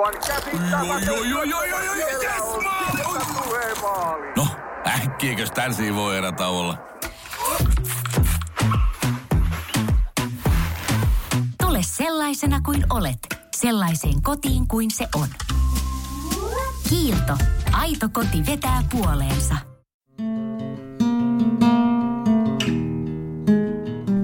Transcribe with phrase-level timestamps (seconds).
[0.00, 0.40] Aivan yes.
[4.36, 4.46] No,
[4.86, 6.78] äkkiäkös tän voi erä olla?
[11.62, 13.18] Tule sellaisena kuin olet,
[13.56, 15.28] sellaiseen kotiin kuin se on.
[16.88, 17.32] Kiilto.
[17.72, 19.54] Aito koti vetää puoleensa.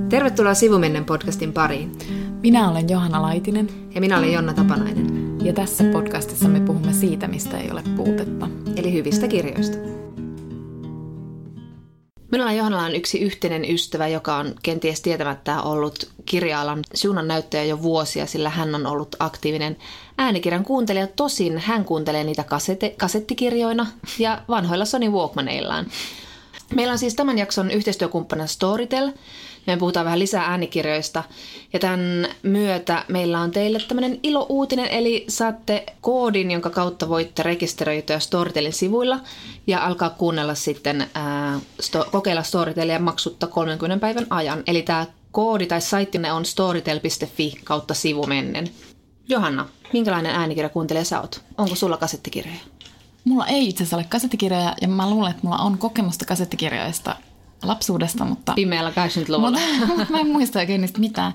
[0.08, 1.98] Tervetuloa Sivumennen podcastin pariin.
[2.42, 7.28] Minä olen Johanna Laitinen Ja minä olen Jonna Tapanainen, ja tässä podcastissa me puhumme siitä,
[7.28, 8.48] mistä ei ole puutetta.
[8.76, 9.76] eli hyvistä kirjoista.
[12.32, 17.64] Minulla ja Johannalla on yksi yhteinen ystävä, joka on kenties tietämättä ollut kirja-alan suunnan näyttäjä
[17.64, 19.76] jo vuosia, sillä hän on ollut aktiivinen
[20.18, 21.06] äänikirjan kuuntelija.
[21.06, 23.86] Tosin hän kuuntelee niitä kasete- kasettikirjoina
[24.18, 25.86] ja vanhoilla Sony Walkmaneillaan.
[26.74, 29.12] Meillä on siis tämän jakson yhteistyökumppana Storytel.
[29.66, 31.24] Me puhutaan vähän lisää äänikirjoista.
[31.72, 38.18] Ja tämän myötä meillä on teille tämmöinen ilo-uutinen, eli saatte koodin, jonka kautta voitte rekisteröityä
[38.18, 39.20] Storytelin sivuilla
[39.66, 44.62] ja alkaa kuunnella sitten, ää, sto- kokeilla Storytelia maksutta 30 päivän ajan.
[44.66, 48.68] Eli tämä koodi tai saittinne on storytel.fi kautta sivumennen.
[49.28, 51.42] Johanna, minkälainen äänikirjakuuntelija sä oot?
[51.58, 52.58] Onko sulla kasettikirjoja?
[53.24, 57.16] Mulla ei itse asiassa ole kasettikirjoja, ja mä luulen, että mulla on kokemusta kasettikirjoista
[57.62, 58.52] lapsuudesta, mutta...
[58.54, 59.58] Pimeällä 80-luvulla.
[59.96, 61.32] Mutta mä en muista oikein niistä mitään.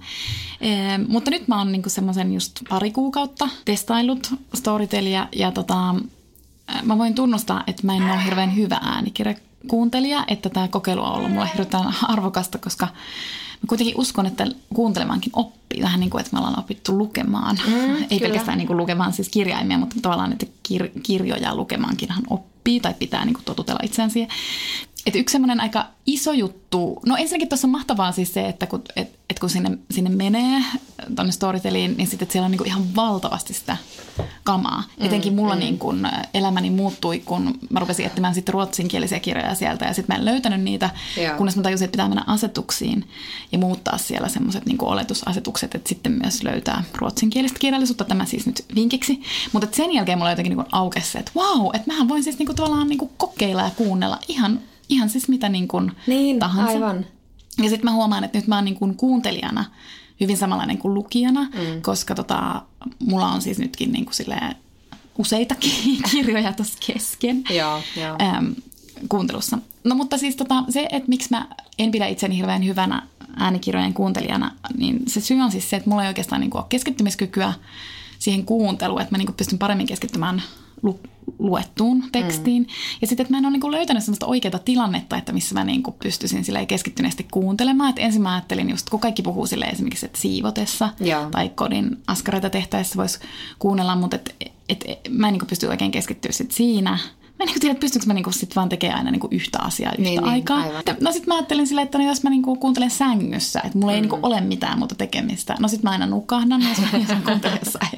[0.62, 5.96] E, mutta nyt mä oon niinku semmoisen just pari kuukautta testaillut Storytelia ja tota,
[6.84, 11.32] mä voin tunnustaa, että mä en ole hirveän hyvä äänikirjakuuntelija, että tämä kokeilu on ollut
[11.32, 12.88] mulle hirveän arvokasta, koska
[13.62, 15.82] mä kuitenkin uskon, että kuuntelemaankin oppii.
[15.82, 17.58] Vähän niin kuin, että me ollaan opittu lukemaan.
[17.68, 18.22] Mm, Ei kyllä.
[18.22, 23.26] pelkästään niin kuin lukemaan siis kirjaimia, mutta tavallaan, että kir- kirjoja lukemaankinhan oppii tai pitää
[23.26, 24.30] niin kuin totutella itseään siihen.
[25.06, 28.84] Et yksi semmoinen aika iso juttu, no ensinnäkin tuossa on mahtavaa siis se, että kun,
[28.96, 30.64] et, et kun sinne, sinne menee
[31.16, 33.78] tuonne Storyteliin, niin sitten siellä on niinku ihan valtavasti sitä
[34.44, 34.84] kamaa.
[35.00, 35.60] Mm, Etenkin mulla mm.
[35.60, 40.20] niin kun elämäni muuttui, kun mä rupesin etsimään sitten ruotsinkielisiä kirjoja sieltä ja sitten mä
[40.20, 40.90] en löytänyt niitä,
[41.24, 41.38] Joo.
[41.38, 43.10] kunnes mä tajusin, että pitää mennä asetuksiin
[43.52, 48.66] ja muuttaa siellä semmoiset niin oletusasetukset, että sitten myös löytää ruotsinkielistä kirjallisuutta, tämä siis nyt
[48.76, 49.22] vinkiksi.
[49.54, 52.48] Mutta sen jälkeen mulla jotenkin niin aukesi se, että wow, että mähän voin siis niin
[52.48, 54.60] kuin tavallaan niin kuin kokeilla ja kuunnella ihan,
[54.92, 56.72] ihan siis mitä niin kuin Niin, tahansa.
[56.72, 57.06] aivan.
[57.58, 59.66] Ja sitten mä huomaan, että nyt mä oon niin kuin kuuntelijana
[60.20, 61.82] hyvin samanlainen kuin lukijana, mm.
[61.82, 62.62] koska tota,
[63.00, 64.56] mulla on siis nytkin niin kuin silleen
[65.18, 65.72] useitakin
[66.12, 68.18] kirjoja tuossa kesken Joo, joo.
[68.38, 68.56] äm,
[69.10, 69.58] kuuntelussa.
[69.84, 71.48] No mutta siis tota, se, että miksi mä
[71.80, 76.04] en pidä itseni hirveän hyvänä äänikirjojen kuuntelijana, niin se syy on siis se, että mulla
[76.04, 77.54] ei oikeastaan niin kuin ole keskittymiskykyä
[78.20, 80.42] siihen kuunteluun, että mä niin kuin pystyn paremmin keskittymään
[80.82, 81.00] lu-
[81.42, 82.64] luettuun tekstiin.
[82.64, 82.70] Mm.
[83.02, 85.64] Ja sitten, että mä en ole niin kuin löytänyt sellaista oikeaa tilannetta, että missä mä
[85.64, 87.90] niin pystyisin silleen keskittyneesti kuuntelemaan.
[87.90, 91.30] Että ensin mä ajattelin just, kun kaikki puhuu sille esimerkiksi, että siivotessa Joo.
[91.30, 93.20] tai kodin askareita tehtäessä voisi
[93.60, 94.36] kuunnella, mutta et,
[94.70, 97.00] et, et, mä en niin kuin pysty oikein keskittyä sit siinä.
[97.42, 99.92] Mä en niin tiedä, että pystynkö mä niinku sit vaan tekemään aina niinku yhtä asiaa
[99.92, 100.58] yhtä Niin, niin, aikaa.
[100.58, 100.80] aivan.
[100.80, 103.94] Että- No sit mä ajattelin silleen, että no jos mä niinku kuuntelen sängyssä, että mulla
[103.94, 105.56] ei niinku ole mitään muuta tekemistä.
[105.60, 107.90] No sit mä aina nukahdan, jos mä, jos mä kuuntelen jossain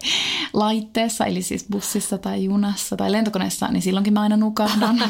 [0.53, 4.97] laitteessa, eli siis bussissa tai junassa tai lentokoneessa, niin silloinkin mä aina nukahdan.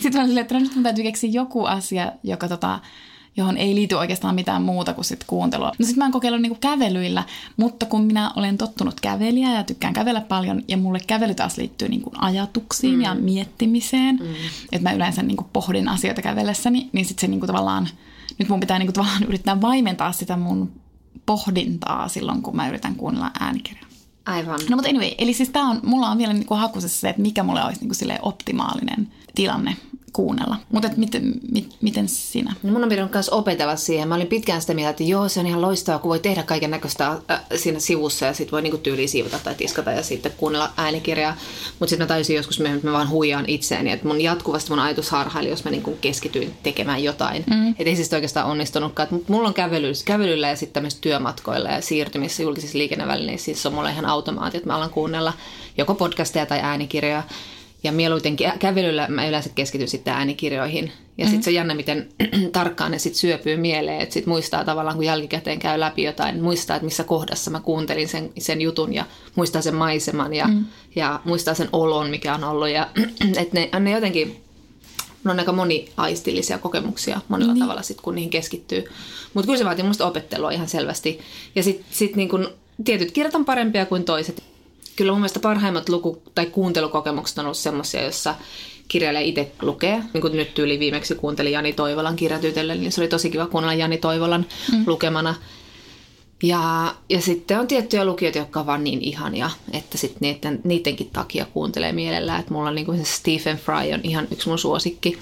[0.00, 2.78] Sitten mä olin silleen, että no nyt mun täytyy keksiä joku asia, joka tota,
[3.38, 5.72] johon ei liity oikeastaan mitään muuta kuin sit kuuntelua.
[5.78, 7.22] No sit mä oon kokeillut niinku kävelyillä,
[7.56, 11.88] mutta kun minä olen tottunut kävelijä ja tykkään kävellä paljon, ja mulle kävely taas liittyy
[11.88, 13.00] niinku ajatuksiin mm.
[13.00, 14.34] ja miettimiseen, mm.
[14.72, 17.88] että mä yleensä niinku pohdin asioita kävellessäni, niin sit se niinku tavallaan,
[18.38, 20.72] nyt mun pitää niinku tavallaan yrittää vaimentaa sitä mun
[21.26, 23.88] pohdintaa silloin, kun mä yritän kuunnella äänikirjaa.
[24.26, 24.60] Aivan.
[24.70, 27.42] No mutta anyway, eli siis tää on, mulla on vielä niinku hakusessa se, että mikä
[27.42, 29.76] mulle olisi niinku optimaalinen tilanne
[30.18, 30.56] kuunnella.
[30.72, 32.54] Mutta miten, mit, miten sinä?
[32.62, 34.08] No mun on pitänyt myös opetella siihen.
[34.08, 36.70] Mä olin pitkään sitä mieltä, että joo, se on ihan loistavaa, kun voi tehdä kaiken
[36.70, 40.70] näköistä äh, siinä sivussa ja sitten voi niinku tyyliin siivota tai tiskata ja sitten kuunnella
[40.76, 41.36] äänikirjaa.
[41.78, 43.92] Mutta sitten mä tajusin joskus myöhemmin, että mä vaan huijaan itseäni.
[43.92, 47.44] Että mun jatkuvasti mun ajatus harhaili, jos mä niinku keskityin tekemään jotain.
[47.50, 47.70] Mm.
[47.70, 49.08] Että ei siis oikeastaan onnistunutkaan.
[49.12, 53.44] Et mulla on kävely, kävelyllä ja sitten tämmöisissä työmatkoilla ja siirtymissä julkisissa liikennevälineissä.
[53.44, 55.32] Siis on mulla ihan automaatti, että mä alan kuunnella
[55.76, 57.22] joko podcasteja tai äänikirjoja.
[57.82, 60.92] Ja mieluiten kä- kävelyllä mä yleensä keskityn sitten äänikirjoihin.
[61.18, 62.08] Ja sitten se on jännä, miten
[62.52, 64.00] tarkkaan ne sitten syöpyy mieleen.
[64.00, 68.08] Että sitten muistaa tavallaan, kun jälkikäteen käy läpi jotain, muistaa, että missä kohdassa mä kuuntelin
[68.08, 69.04] sen, sen jutun ja
[69.34, 70.64] muistaa sen maiseman ja, mm.
[70.96, 72.68] ja muistaa sen olon, mikä on ollut.
[72.68, 72.88] Ja
[73.40, 74.40] että ne, ne jotenkin,
[75.24, 77.62] ne on aika moniaistillisia kokemuksia monella niin.
[77.62, 78.84] tavalla sit, kun niihin keskittyy.
[79.34, 81.20] Mutta kyllä se vaatii musta opettelua ihan selvästi.
[81.54, 82.48] Ja sitten sit niin kun,
[82.84, 84.42] tietyt kirjat on parempia kuin toiset.
[84.98, 88.34] Kyllä mun mielestä parhaimmat luku- tai kuuntelukokemukset on ollut semmoisia, jossa
[88.88, 90.02] kirjailija itse lukee.
[90.14, 93.74] Niin kuin nyt tyyli viimeksi kuuntelin Jani Toivolan kirjatytölle, niin se oli tosi kiva kuunnella
[93.74, 94.84] Jani Toivolan mm.
[94.86, 95.34] lukemana.
[96.42, 101.10] Ja, ja sitten on tiettyjä lukijoita, jotka on vaan niin ihania, että sitten niiden, niidenkin
[101.12, 102.40] takia kuuntelee mielellään.
[102.40, 105.18] Että mulla on niin kuin se Stephen Fry on ihan yksi mun suosikki.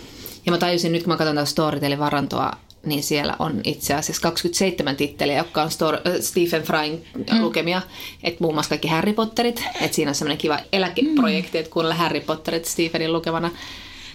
[0.47, 2.53] Ja mä tajusin nyt, kun mä katson tätä Storytelin-varantoa,
[2.87, 7.03] niin siellä on itse asiassa 27 titteliä, jotka on Stor- äh, Stephen Fryn
[7.33, 7.41] mm.
[7.41, 7.83] lukemia.
[8.23, 9.65] Että muun muassa kaikki Harry Potterit.
[9.81, 13.51] Että siinä on semmoinen kiva eläkeprojekti, että kuunnella Harry Potterit Stephenin lukemana.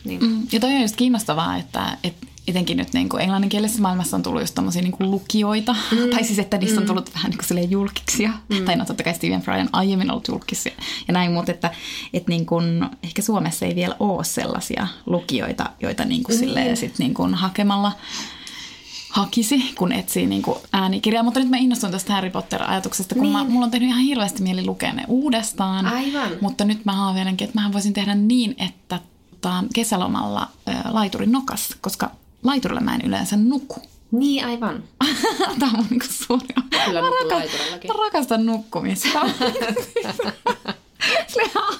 [0.06, 0.21] Niin.
[0.21, 4.23] Mm, ja toi on just kiinnostavaa, että, että etenkin nyt niin kuin englanninkielisessä maailmassa on
[4.23, 5.75] tullut just tommosia niin kuin lukijoita.
[5.91, 6.09] Mm.
[6.09, 8.31] tai siis, että niistä on tullut vähän niin kuin julkiksia.
[8.50, 8.65] Mm.
[8.65, 10.74] Tai no totta kai Stephen Fry on aiemmin ollut julkisia
[11.07, 11.71] ja näin, mutta että,
[12.13, 16.39] että niin kuin, ehkä Suomessa ei vielä ole sellaisia lukijoita, joita niin kuin mm.
[16.39, 17.91] silleen sit niin kuin hakemalla
[19.12, 21.24] hakisi, kun etsii niin kuin äänikirjaa.
[21.24, 23.34] Mutta nyt mä innostuin tästä Harry Potter-ajatuksesta, kun niin.
[23.34, 25.86] mä, mulla on tehnyt ihan hirveästi mieli lukea ne uudestaan.
[25.86, 26.31] Aivan.
[26.42, 29.00] Mutta nyt mä haaveilenkin, että mä voisin tehdä niin, että
[29.42, 30.48] tota, kesälomalla
[30.90, 32.12] laiturin nokas, koska
[32.44, 33.81] laiturilla mä en yleensä nuku.
[34.12, 34.84] Niin, aivan.
[35.60, 36.48] Tämä on mun niinku suuri...
[36.86, 37.52] Kyllä mä, rakas,
[37.88, 39.19] mä rakastan nukkumista.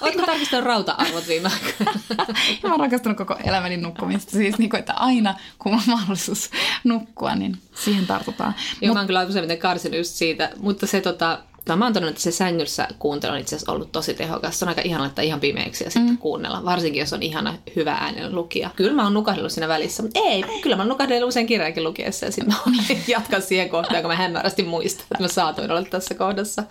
[0.00, 2.00] Oletko tarkistanut rauta-arvot viime aikoina?
[2.62, 4.30] mä oon rakastanut koko elämäni nukkumista.
[4.30, 6.50] Siis niin kuin, että aina kun on mahdollisuus
[6.84, 8.54] nukkua, niin siihen tartutaan.
[8.80, 8.94] Joo, Mut...
[8.94, 12.22] mä oon kyllä useimmiten karsinut just siitä, mutta se tota, tai mä oon todennut, että
[12.22, 14.58] se sängyssä kuuntelu on itse asiassa ollut tosi tehokas.
[14.58, 16.18] Se on aika ihana laittaa ihan pimeäksi ja sitten mm.
[16.18, 16.64] kuunnella.
[16.64, 18.70] Varsinkin, jos on ihana, hyvä äänen lukija.
[18.76, 20.44] Kyllä mä oon nukahdellut siinä välissä, mutta ei.
[20.62, 22.72] Kyllä mä oon nukahdellut usein kirjaakin lukiessa ja sitten mä
[23.08, 26.62] jatkan siihen kohtaan, kun mä hämärästi muistan, että mä saatoin olla tässä kohdassa.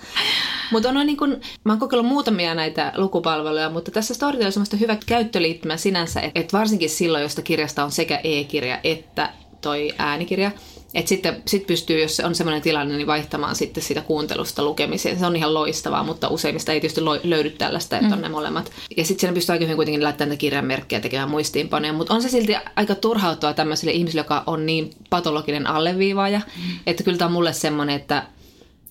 [0.71, 4.77] Mutta on niin kun, mä oon kokeillut muutamia näitä lukupalveluja, mutta tässä Storytel on semmoista
[4.77, 9.29] hyvä käyttöliittymä sinänsä, että varsinkin silloin, josta kirjasta on sekä e-kirja että
[9.61, 10.51] toi äänikirja,
[10.93, 15.19] et sitten sit pystyy, jos on sellainen tilanne, niin vaihtamaan sitten sitä kuuntelusta lukemiseen.
[15.19, 18.13] Se on ihan loistavaa, mutta useimmista ei tietysti löydy tällaista, että mm.
[18.13, 18.71] on ne molemmat.
[18.97, 21.93] Ja sitten siinä pystyy aika hyvin kuitenkin laittamaan näitä kirjanmerkkejä tekemään muistiinpanoja.
[21.93, 26.39] Mutta on se silti aika turhautua tämmöiselle ihmiselle, joka on niin patologinen alleviivaaja.
[26.39, 26.79] Mm.
[26.87, 28.23] Että kyllä tämä on mulle semmoinen, että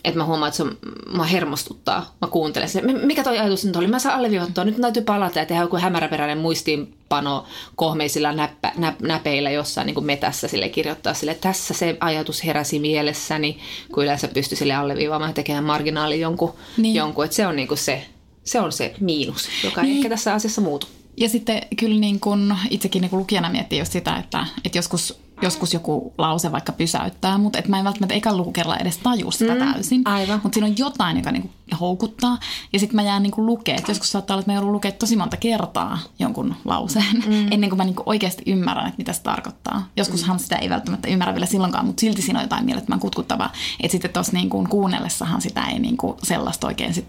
[0.04, 0.78] että mä huomaan, että se on,
[1.12, 2.14] mä hermostuttaa.
[2.20, 3.00] Mä kuuntelen sen.
[3.06, 3.86] Mikä toi ajatus nyt oli?
[3.86, 4.64] Mä saan alleviivattua.
[4.64, 10.06] Nyt täytyy palata ja tehdä joku hämäräperäinen muistiinpano kohmeisilla näppä, nä, näpeillä jossain niin kuin
[10.06, 11.34] metässä sille kirjoittaa sille.
[11.34, 13.58] Tässä se ajatus heräsi mielessäni,
[13.94, 16.54] kun yleensä pystyy sille alleviivaamaan ja tekemään marginaali jonkun.
[16.76, 16.94] Niin.
[16.94, 17.24] jonkun.
[17.24, 18.06] Että se on niin kuin se,
[18.44, 19.90] se on se miinus, joka niin.
[19.90, 20.86] ei ehkä tässä asiassa muutu.
[21.20, 25.20] Ja sitten kyllä niin kun itsekin niin kun lukijana miettii just sitä, että, että joskus
[25.42, 29.54] joskus joku lause vaikka pysäyttää, mutta et mä en välttämättä eka lukukerralla edes taju sitä
[29.54, 30.02] mm, täysin.
[30.04, 30.40] Aivan.
[30.42, 31.50] Mutta siinä on jotain, joka niinku
[31.80, 32.38] houkuttaa.
[32.72, 33.84] Ja sitten mä jään niinku lukemaan.
[33.88, 37.46] Joskus saattaa olla, että mä joudun lukemaan tosi monta kertaa jonkun lauseen, mm.
[37.52, 39.88] ennen kuin mä niinku oikeasti ymmärrän, että mitä se tarkoittaa.
[39.96, 40.40] Joskushan mm.
[40.40, 43.52] sitä ei välttämättä ymmärrä vielä silloinkaan, mutta silti siinä on jotain mielettömän kutkuttavaa.
[43.80, 47.06] Että sitten tuossa niinku kuunnellessahan sitä ei niinku sellaista oikein sit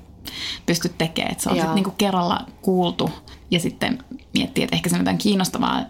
[0.65, 1.31] pysty tekemään.
[1.31, 3.09] Että se on sitten niinku kerralla kuultu
[3.51, 4.03] ja sitten
[4.33, 5.85] miettii, että ehkä se on jotain kiinnostavaa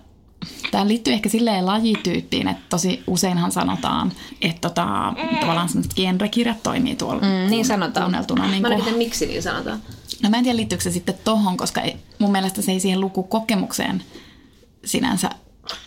[0.71, 4.11] Tämä liittyy ehkä silleen lajityyppiin, että tosi useinhan sanotaan,
[4.41, 8.03] että tota, tavallaan sellaiset genrekirjat toimii tuolla mm, niin sanotaan.
[8.03, 8.47] kuunneltuna.
[8.47, 9.79] Niin Mä en tiedä, miksi niin sanotaan.
[10.23, 13.01] No mä en tiedä, liittyykö se sitten tohon, koska ei, mun mielestä se ei siihen
[13.01, 14.03] lukukokemukseen
[14.85, 15.29] sinänsä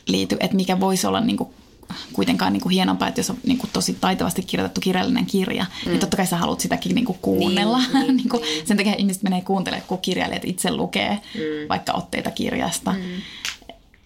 [0.06, 1.48] liity, että mikä voisi olla niin kuin
[2.12, 5.84] kuitenkaan niin kuin hienompaa, että jos on niin kuin tosi taitavasti kirjoitettu kirjallinen kirja, niin
[5.84, 5.90] mm.
[5.90, 7.78] niin totta kai sä haluat sitäkin niin kuin kuunnella.
[7.92, 8.66] Niin, niin kuin, niin.
[8.66, 11.40] Sen takia ihmiset menee kuuntelemaan, kun kirjailijat itse lukee mm.
[11.68, 12.92] vaikka otteita kirjasta.
[12.92, 13.02] Mm.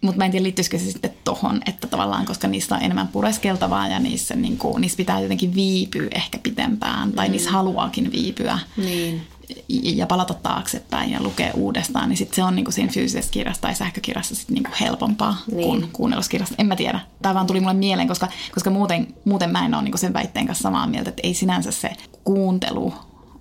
[0.01, 3.89] Mutta mä en tiedä, liittyisikö se sitten tohon, että tavallaan, koska niistä on enemmän pureskeltavaa
[3.89, 7.33] ja niissä, niin kuin, niissä pitää jotenkin viipyä ehkä pitempään tai mm.
[7.33, 8.59] niissä haluaakin viipyä.
[8.77, 9.23] Niin.
[9.69, 13.63] Ja palata taaksepäin ja lukea uudestaan, niin sit se on niin kuin siinä fyysisessä kirjassa
[13.63, 15.69] tai sähkökirjassa sit niin kuin helpompaa niin.
[15.69, 16.55] kuin kuunnelluskirjasta.
[16.59, 17.01] En mä tiedä.
[17.23, 20.13] Tämä vaan tuli mulle mieleen, koska, koska muuten, muuten mä en ole niin kuin sen
[20.13, 21.91] väitteen kanssa samaa mieltä, että ei sinänsä se
[22.25, 22.95] kuuntelu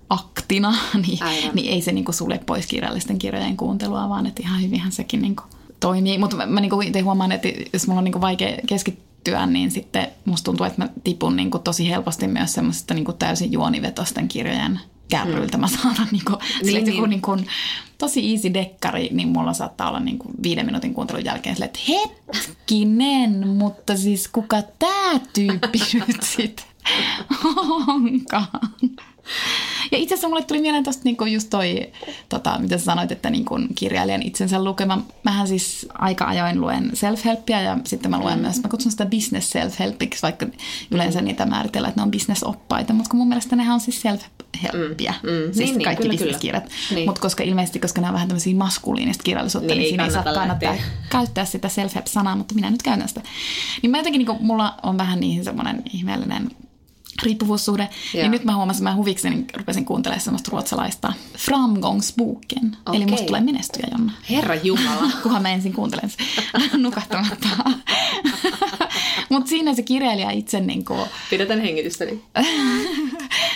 [0.09, 0.75] aktina,
[1.07, 1.19] niin,
[1.53, 5.21] niin ei se niin kuin sulle pois kirjallisten kirjojen kuuntelua, vaan että ihan hyvinhän sekin
[5.21, 5.47] niin kuin
[5.79, 6.17] toimii.
[6.17, 10.07] Mutta mä, mä niinku itse huomaan, että jos mulla on niinku vaikea keskittyä, niin sitten
[10.25, 14.79] musta tuntuu, että mä tipun niinku tosi helposti myös semmoisesta niinku täysin juonivetosten kirjojen
[15.09, 15.57] kärryiltä.
[15.57, 15.61] Mm.
[15.61, 16.95] Mä saadaan niinku, niin, niin.
[16.95, 17.37] Joku niinku,
[17.97, 23.47] tosi easy dekkari, niin mulla saattaa olla niinku viiden minuutin kuuntelun jälkeen sille, että hetkinen,
[23.47, 26.65] mutta siis kuka tää tyyppi nyt sitten
[27.87, 28.47] onkaan?
[29.91, 31.91] Ja itse asiassa mulle tuli mieleen tuosta niinku just toi,
[32.29, 35.01] tota, mitä sä sanoit, että niinku kirjailijan itsensä lukema.
[35.23, 38.41] Mähän siis aika ajoin luen self-helpia ja sitten mä luen mm.
[38.41, 40.45] myös, mä kutsun sitä business self-helpiksi, vaikka
[40.91, 45.13] yleensä niitä määritellään, että ne on business-oppaita, mutta kun mun mielestä nehän on siis self-helpia,
[45.23, 45.29] mm.
[45.29, 45.53] Mm.
[45.53, 46.69] siis niin, kaikki niin, business-kirjat.
[46.91, 47.05] Niin.
[47.05, 50.23] Mutta koska ilmeisesti, koska ne on vähän tämmöisiä maskuliinista kirjallisuutta, niin, niin siinä ei saa
[50.23, 50.75] kannattaa
[51.09, 53.21] käyttää sitä self-help-sanaa, mutta minä nyt käytän sitä.
[53.81, 56.49] Niin mä jotenkin, niin mulla on vähän niihin semmoinen ihmeellinen
[57.23, 57.83] riippuvuussuhde.
[57.83, 58.23] Niin ja.
[58.23, 62.77] Niin nyt mä huomasin, että mä huvikseni rupesin kuuntelemaan semmoista ruotsalaista Framgångsboken.
[62.85, 62.95] Okay.
[62.95, 64.13] Eli musta tulee menestyjä Jonna.
[64.29, 65.11] Herra Jumala.
[65.23, 66.25] Kunhan mä ensin kuuntelen sen
[66.83, 67.47] nukahtamatta.
[69.29, 72.21] Mutta siinä se kirjailija itse niin kuin, Pidetään hengitystäni.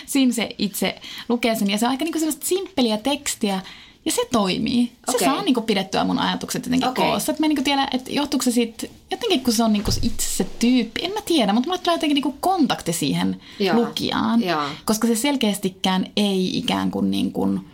[0.05, 3.61] siinä se itse lukee sen ja se on aika niin kuin sellaista simppeliä tekstiä
[4.05, 4.91] ja se toimii.
[5.09, 5.27] Se Okei.
[5.27, 7.05] saa niin kuin pidettyä mun ajatukset jotenkin Okei.
[7.05, 7.31] koossa.
[7.31, 9.95] Että mä en niin tiedä, että johtuuko se siitä, jotenkin kun se on niin kuin
[10.01, 13.75] itse se tyyppi, en mä tiedä, mutta mulle tulee jotenkin niin kuin kontakti siihen Joo.
[13.75, 14.43] lukijaan.
[14.43, 14.63] Joo.
[14.85, 17.67] Koska se selkeästikään ei ikään kuin, niin kuin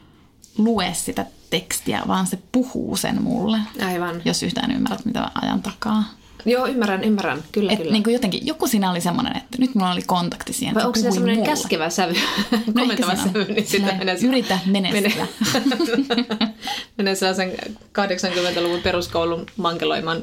[0.57, 3.59] lue sitä tekstiä, vaan se puhuu sen mulle.
[3.85, 4.21] Aivan.
[4.25, 6.03] Jos yhtään ymmärrät, mitä mä ajan takaa.
[6.47, 7.43] Joo, ymmärrän, ymmärrän.
[7.51, 7.91] Kyllä, Et kyllä.
[7.91, 10.75] niin kuin jotenkin, joku siinä oli semmoinen, että nyt mulla oli kontakti siihen.
[10.75, 11.49] Vai onko se semmoinen mulle.
[11.49, 12.13] käskevä sävy,
[12.51, 14.17] No komentava sävy, niin sitä menee...
[14.23, 15.27] yritä menestyä.
[16.09, 16.55] Menee,
[16.97, 17.51] menee sellaisen
[17.99, 20.21] 80-luvun peruskoulun mankeloiman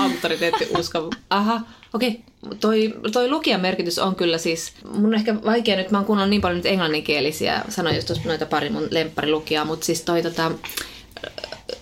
[0.00, 1.10] auktoriteettiuskon.
[1.30, 1.60] Aha,
[1.94, 2.20] okei.
[2.60, 6.30] Toi, toi lukijan merkitys on kyllä siis, mun on ehkä vaikea nyt, mä oon kuunnellut
[6.30, 10.50] niin paljon nyt englanninkielisiä, sanoin just tuossa noita pari mun lempparilukijaa, mutta siis toi tota,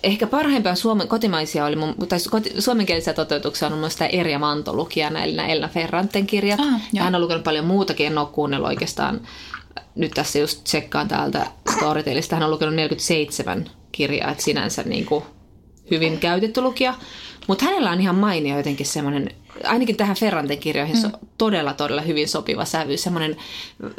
[0.03, 2.19] ehkä parhaimpia suomen, kotimaisia oli mun, tai
[2.59, 6.59] suomenkielisiä toteutuksia on mun mielestä Erja Manto lukijana, eli nämä Elna Ferranten kirjat.
[6.59, 9.21] Ah, ja hän on lukenut paljon muutakin, en ole kuunnellut oikeastaan.
[9.95, 15.23] Nyt tässä just tsekkaan täältä Storytelista, hän on lukenut 47 kirjaa, että sinänsä niin kuin
[15.91, 16.93] hyvin käytetty lukija.
[17.47, 19.31] Mutta hänellä on ihan mainio jotenkin semmoinen,
[19.63, 21.11] ainakin tähän Ferranten kirjoihin mm.
[21.37, 22.97] todella, todella hyvin sopiva sävy.
[22.97, 23.37] Semmoinen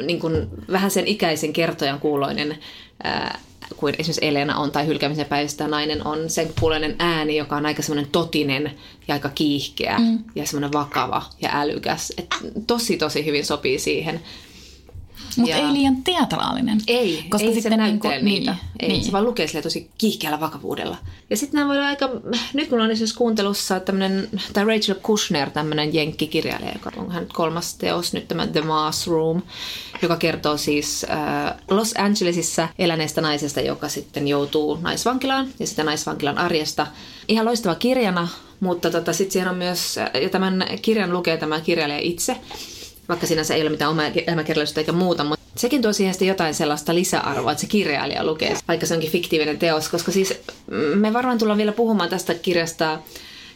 [0.07, 2.59] niin kuin, vähän sen ikäisen kertojan kuuloinen,
[3.03, 3.41] ää,
[3.77, 7.83] kuin esimerkiksi Elena on tai hylkäämisen päivästä nainen on sen kuuloinen ääni, joka on aika
[7.83, 8.73] semmoinen totinen
[9.09, 10.19] ja aika kiihkeä mm.
[10.35, 12.13] ja semmoinen vakava ja älykäs.
[12.19, 12.35] Et
[12.67, 14.21] tosi, tosi hyvin sopii siihen.
[15.39, 16.81] Mutta Ja- ei liian teatraalinen.
[16.87, 18.51] Ei, Koska ei se sitten näyttele niinku- niitä.
[18.51, 19.05] niin, ei, niin.
[19.05, 20.97] Se vaan lukee sille tosi kiihkeällä vakavuudella.
[21.31, 22.11] Ja sitten nämä voi olla aika...
[22.55, 27.75] Nyt mulla on esimerkiksi kuuntelussa tämmönen, tai Rachel Kushner, tämmöinen jenkkikirjailija, joka on hän kolmas
[27.75, 29.43] teos nyt, tämä The Mass Room,
[30.03, 36.39] joka kertoo siis äh, Los Angelesissa eläneestä naisesta, joka sitten joutuu naisvankilaan ja sitä naisvankilan
[36.39, 36.87] arjesta.
[37.29, 38.29] Ihan loistava kirjana,
[38.61, 42.37] mutta tota, sitten siihen on myös, ja tämän kirjan lukee tämä kirjailija itse,
[43.09, 46.95] vaikka sinänsä ei ole mitään omaa elämäkerrallisuutta eikä muuta, mutta sekin tuo siihen jotain sellaista
[46.95, 50.35] lisäarvoa, että se kirjailija lukee, vaikka se onkin fiktiivinen teos, koska siis
[50.71, 52.99] mm, me varmaan tullaan vielä puhumaan tästä kirjasta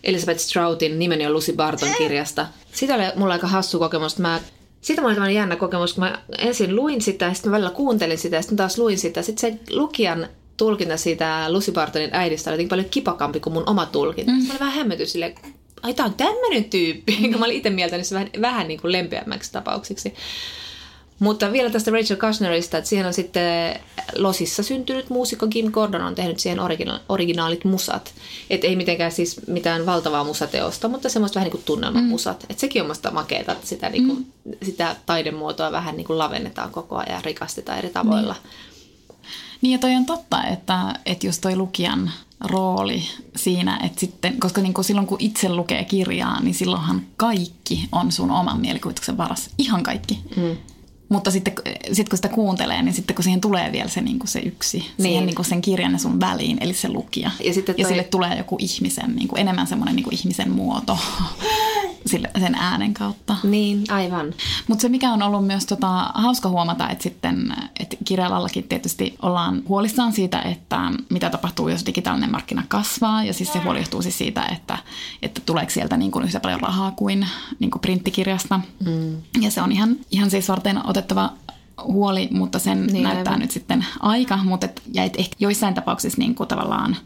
[0.05, 2.47] Elizabeth Stroutin Nimeni on Lucy Barton kirjasta.
[2.73, 4.41] Siitä oli mulla aika hassu kokemus, että mä
[4.81, 7.71] siitä mulla oli tämmöinen jännä kokemus, kun mä ensin luin sitä ja sitten mä välillä
[7.71, 9.23] kuuntelin sitä ja sitten taas luin sitä.
[9.23, 13.87] Sitten se lukijan tulkinta siitä Lucy Bartonin äidistä oli jotenkin paljon kipakampi kuin mun oma
[13.87, 14.33] tulkinta.
[14.33, 14.39] Mm.
[14.39, 15.35] Mä olin vähän hämmätys silleen,
[15.83, 17.13] ai tää on tämmöinen tyyppi.
[17.23, 17.39] Mm.
[17.39, 20.15] Mä olin itse mieltänyt se vähän, vähän niin kuin lempeämmäksi tapauksiksi.
[21.19, 23.81] Mutta vielä tästä Rachel Kushnerista, että siihen on sitten
[24.17, 28.15] Losissa syntynyt muusikko Kim Gordon on tehnyt siihen origina- originaalit musat.
[28.51, 32.43] Että ei mitenkään siis mitään valtavaa musateosta, mutta semmoista vähän niin kuin tunnelmamusat.
[32.43, 32.47] Mm.
[32.51, 34.53] Että sekin on musta makeeta, että sitä, niin kuin, mm.
[34.63, 38.35] sitä taidemuotoa vähän niin kuin lavennetaan koko ajan ja rikastetaan eri tavoilla.
[39.61, 42.11] Niin ja toi on totta, että, että just toi lukijan
[42.43, 43.03] rooli
[43.37, 48.13] siinä, että sitten, koska niin kuin silloin kun itse lukee kirjaa, niin silloinhan kaikki on
[48.13, 49.51] sun oman mielikuvituksen varassa.
[49.59, 50.21] Ihan kaikki.
[50.37, 50.57] Mm.
[51.09, 51.55] Mutta sitten
[51.93, 54.79] sit kun sitä kuuntelee, niin sitten kun siihen tulee vielä se, niin kuin se yksi,
[54.79, 54.93] niin.
[55.03, 57.31] siihen niin kuin sen kirjan ja sun väliin, eli se lukija.
[57.45, 60.51] Ja sitten ja toi- sille tulee joku ihmisen, niin kuin enemmän semmoinen niin kuin ihmisen
[60.51, 60.99] muoto
[62.07, 63.37] sille, sen äänen kautta.
[63.43, 64.35] Niin, aivan.
[64.69, 69.63] Mutta se mikä on ollut myös tota, hauska huomata, että sitten että kirjalallakin tietysti ollaan
[69.69, 70.81] huolissaan siitä, että
[71.11, 73.25] mitä tapahtuu, jos digitaalinen markkina kasvaa.
[73.25, 74.79] Ja siis se huoli johtuu siis siitä, että,
[75.23, 77.27] että tuleeko sieltä niin kuin yhtä paljon rahaa kuin,
[77.59, 78.61] niin kuin printtikirjasta.
[78.87, 79.17] Mm.
[79.41, 81.33] Ja se on ihan, ihan siis varten otettava
[81.85, 83.41] huoli, mutta sen Niin, näyttää aivan.
[83.41, 86.97] nyt sitten aika, mutta et, ja et ehkä joissain tapauksissa niin kuin tavallaan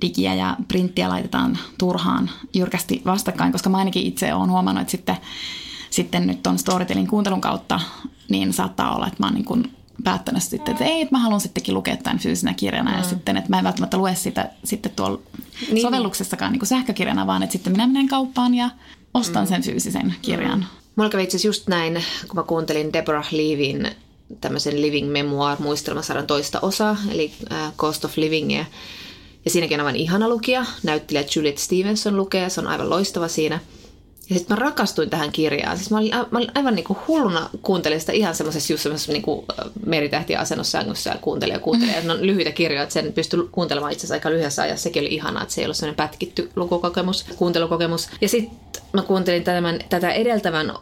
[0.00, 5.16] digiä ja printtiä laitetaan turhaan jyrkästi vastakkain, koska mä ainakin itse olen huomannut, että sitten,
[5.90, 7.80] sitten nyt on Storytelin kuuntelun kautta,
[8.28, 9.72] niin saattaa olla, että mä oon niin kuin
[10.04, 12.96] päättänyt sitten, että ei, että mä haluan sittenkin lukea tämän fyysisenä kirjana mm.
[12.96, 15.20] ja sitten, että mä en välttämättä lue sitä sitten tuolla
[15.60, 15.74] Niin.
[15.74, 15.82] niin.
[15.82, 18.70] sovelluksessakaan niin kuin sähkökirjana, vaan että sitten minä menen kauppaan ja
[19.14, 19.48] ostan mm.
[19.48, 20.58] sen fyysisen kirjan.
[20.58, 20.64] Mm.
[20.96, 23.90] Mulla kävi itse asiassa just näin, kun mä kuuntelin Deborah Leavin
[24.40, 28.64] tämmöisen Living Memoir muistelmasarjan toista osaa, eli äh, Cost of Livingia.
[29.44, 30.64] Ja siinäkin on aivan ihana lukija.
[30.82, 33.60] Näyttelijä Juliet Stevenson lukee, se on aivan loistava siinä.
[34.30, 35.76] Ja sitten mä rakastuin tähän kirjaan.
[35.76, 39.12] Siis mä olin, mä olin aivan niin kuin hulluna kuuntelin sitä ihan semmoisessa just semmoisessa
[39.12, 39.46] niin kuin
[39.86, 41.94] meritähtiasennossa sängyssä ja kuuntelin ja kuuntelin.
[41.94, 44.82] Ja ne on lyhyitä kirjoja, että sen pystyi kuuntelemaan itse asiassa aika lyhyessä ajassa.
[44.82, 48.08] Sekin oli ihanaa, että se ei ollut semmoinen pätkitty lukukokemus, kuuntelukokemus.
[48.20, 50.72] Ja sitten mä kuuntelin tämän, tätä edeltävän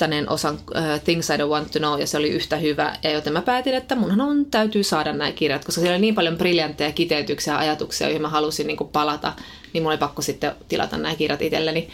[0.00, 2.96] aloittaneen osan uh, Things I Don't Want to Know, ja se oli yhtä hyvä.
[3.02, 6.14] Ja joten mä päätin, että munhan on, täytyy saada nämä kirjat, koska siellä oli niin
[6.14, 9.32] paljon briljantteja kiteytyksiä ja ajatuksia, joihin mä halusin niin kuin palata,
[9.72, 11.88] niin mulla oli pakko sitten tilata nämä kirjat itselleni.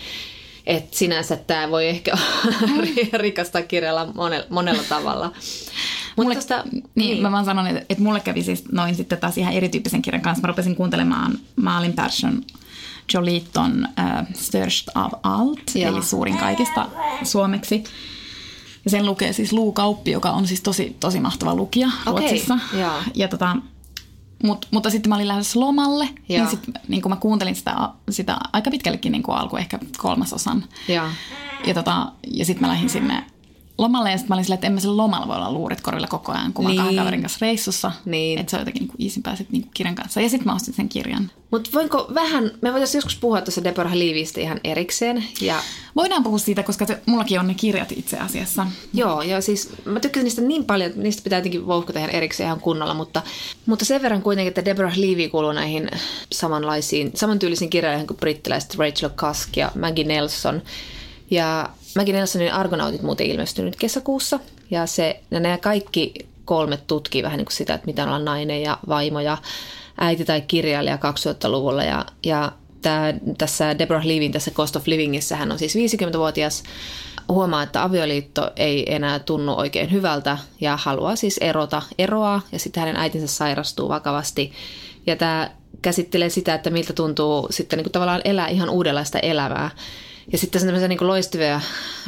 [0.66, 2.12] Et sinänsä tämä voi ehkä
[3.12, 5.26] rikastaa kirjalla monella, monella tavalla.
[5.26, 9.18] Mutta Mulle, tästä, niin, niin, mä vaan sanon, että, että mulle kävi siis noin sitten
[9.18, 10.40] taas ihan erityyppisen kirjan kanssa.
[10.40, 12.42] Mä rupesin kuuntelemaan Maalin Persson
[13.14, 15.88] Joliton äh, Störst av allt, Joo.
[15.92, 16.86] eli suurin kaikista
[17.22, 17.84] suomeksi.
[18.84, 22.58] Ja sen lukee siis Luu Kauppi, joka on siis tosi, tosi mahtava lukija Okei, Ruotsissa.
[22.78, 22.92] joo.
[23.14, 23.56] Ja tota,
[24.42, 26.18] mut, mutta sitten mä olin lähdössä lomalle, Joo.
[26.28, 27.76] niin, sit, niin kun mä kuuntelin sitä,
[28.10, 30.64] sitä aika pitkällekin niin alku, ehkä kolmasosan.
[30.88, 31.06] Joo.
[31.66, 33.24] Ja, tota, ja sitten mä lähdin sinne
[33.78, 36.06] lomalle ja sitten mä olin silleen, että en mä sen lomalla voi olla luurit korvilla
[36.06, 36.96] koko ajan, kun mä oon Niin.
[36.96, 37.92] kaverin kanssa reissussa.
[38.04, 38.38] Niin.
[38.38, 40.20] Että se on jotenkin niin iisimpää sitten niin kirjan kanssa.
[40.20, 41.30] Ja sitten mä ostin sen kirjan.
[41.50, 45.24] Mutta voinko vähän, me voitaisiin joskus puhua tuossa Deborah Leavystä ihan erikseen.
[45.40, 45.56] Ja
[45.96, 48.66] Voidaan puhua siitä, koska se, mullakin on ne kirjat itse asiassa.
[48.94, 52.46] Joo, ja siis mä tykkäsin niistä niin paljon, että niistä pitää jotenkin vouhkata ihan erikseen
[52.46, 53.22] ihan kunnolla, mutta,
[53.66, 55.90] mutta sen verran kuitenkin, että Deborah Levy kuuluu näihin
[56.32, 60.62] samanlaisiin, samantyylisiin kirjailijoihin kuin brittiläiset Rachel Cusk ja Maggie Nelson.
[61.30, 67.38] Ja Maggie Nelsonin Argonautit muuten ilmestynyt kesäkuussa, ja, se, ja nämä kaikki kolme tutkii vähän
[67.38, 69.38] niin kuin sitä, että mitä on nainen ja vaimo ja
[70.00, 75.52] äiti tai kirjailija 2000-luvulla, ja, ja Tää, tässä Deborah Levin tässä Cost of Livingissä hän
[75.52, 76.62] on siis 50-vuotias,
[77.28, 82.80] huomaa, että avioliitto ei enää tunnu oikein hyvältä ja haluaa siis erota, eroa ja sitten
[82.80, 84.52] hänen äitinsä sairastuu vakavasti.
[85.06, 85.50] Ja tämä
[85.82, 89.70] käsittelee sitä, että miltä tuntuu sitten niin kuin tavallaan elää ihan uudenlaista elämää.
[90.32, 91.60] Ja sitten tässä on tämmöisiä niin loistavia,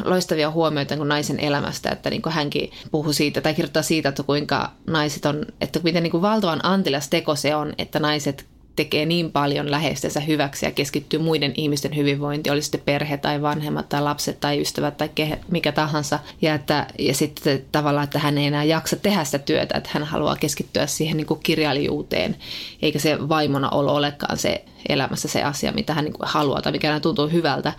[0.04, 4.70] loistavia huomioita niin naisen elämästä, että niin hänkin puhuu siitä tai kirjoittaa siitä, että kuinka
[4.86, 8.46] naiset on, että miten niin valtavan antilas teko se on, että naiset
[8.78, 13.88] tekee niin paljon läheistensä hyväksi ja keskittyy muiden ihmisten hyvinvointiin, oli sitten perhe tai vanhemmat
[13.88, 16.18] tai lapset tai ystävät tai ke, mikä tahansa.
[16.42, 20.04] Ja, että, ja sitten tavallaan, että hän ei enää jaksa tehdä sitä työtä, että hän
[20.04, 22.36] haluaa keskittyä siihen niin kuin kirjailijuuteen,
[22.82, 26.72] eikä se vaimona olo olekaan se elämässä se asia, mitä hän niin kuin haluaa tai
[26.72, 27.72] mikä hän tuntuu hyvältä.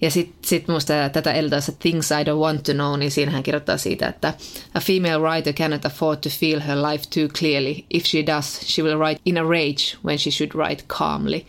[0.00, 3.42] Ja sitten sit muista tätä edeltäessä Things I Don't Want to Know, niin siinä hän
[3.42, 4.34] kirjoittaa siitä, että
[4.74, 7.74] A female writer cannot afford to feel her life too clearly.
[7.90, 11.40] If she does, she will write in a rage when she should write calmly.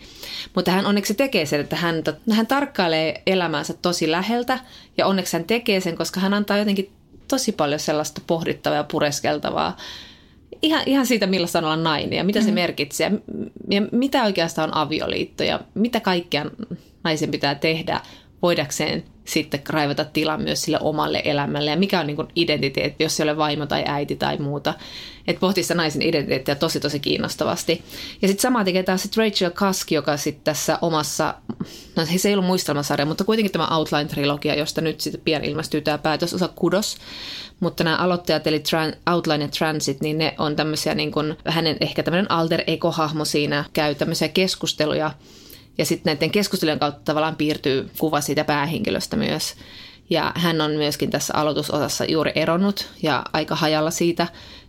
[0.55, 4.59] Mutta hän onneksi tekee sen, että hän, hän tarkkailee elämäänsä tosi läheltä
[4.97, 6.91] ja onneksi hän tekee sen, koska hän antaa jotenkin
[7.27, 9.77] tosi paljon sellaista pohdittavaa ja pureskeltavaa
[10.61, 13.17] ihan, ihan siitä, millaista on olla nainen ja mitä se merkitsee ja,
[13.69, 16.45] ja mitä oikeastaan on avioliitto ja mitä kaikkea
[17.03, 18.01] naisen pitää tehdä
[18.41, 23.23] voidakseen sitten raivata tilaa myös sille omalle elämälle ja mikä on niin identiteetti, jos se
[23.23, 24.73] ei ole vaimo tai äiti tai muuta.
[25.27, 27.83] Että pohtii sitä naisen identiteettiä tosi tosi kiinnostavasti.
[28.21, 31.33] Ja sitten sama tekee taas sit Rachel Cusk, joka sitten tässä omassa,
[31.95, 35.97] no se ei ollut muistelmasarja, mutta kuitenkin tämä Outline-trilogia, josta nyt sitten pian ilmestyy tämä
[35.97, 36.97] päätösosa Kudos.
[37.59, 41.77] Mutta nämä aloittajat, eli Tran- Outline ja Transit, niin ne on tämmöisiä niin kuin, hänen
[41.79, 45.11] ehkä tämmöinen alter ego-hahmo siinä, käy tämmöisiä keskusteluja
[45.77, 49.55] ja sitten näiden keskustelujen kautta tavallaan piirtyy kuva siitä päähenkilöstä myös.
[50.09, 54.27] Ja hän on myöskin tässä aloitusosassa juuri eronnut ja aika hajalla siitä.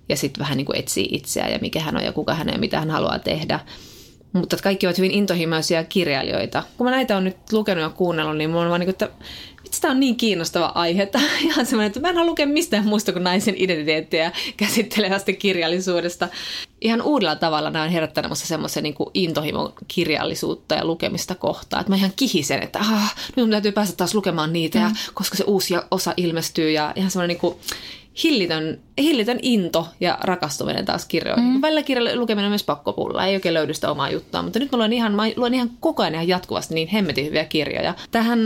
[0.08, 2.54] Ja sitten vähän niin kuin etsii itseään ja mikä hän on ja kuka hän on
[2.54, 3.60] ja mitä hän haluaa tehdä.
[4.32, 6.62] Mutta kaikki ovat hyvin intohimoisia kirjailijoita.
[6.76, 9.10] Kun mä näitä on nyt lukenut ja kuunnellut, niin mulla on vaan niin kuin, että
[9.68, 11.06] vitsi, tämä on niin kiinnostava aihe.
[11.12, 15.32] Tämä on ihan semmoinen, että mä en halua lukea mistään muusta kuin naisen identiteettiä käsittelevästä
[15.32, 16.28] kirjallisuudesta.
[16.80, 21.80] Ihan uudella tavalla nämä on herättänyt musta semmoisen niin intohimon kirjallisuutta ja lukemista kohtaan.
[21.80, 24.84] Että mä ihan kihisen, että ah, nyt mun täytyy päästä taas lukemaan niitä, mm.
[24.84, 26.70] ja, koska se uusi osa ilmestyy.
[26.70, 27.56] Ja ihan semmoinen niin kuin,
[28.24, 31.44] hillitön, hillitön into ja rakastuminen taas kirjoihin.
[31.44, 31.62] Mm.
[31.62, 34.78] Välillä kirjan lukeminen on myös pakkopulla, ei oikein löydy sitä omaa juttua, mutta nyt mä
[34.78, 37.94] luen ihan, mä luen ihan koko ajan ihan jatkuvasti niin hemmetin hyviä kirjoja.
[38.11, 38.40] Tähän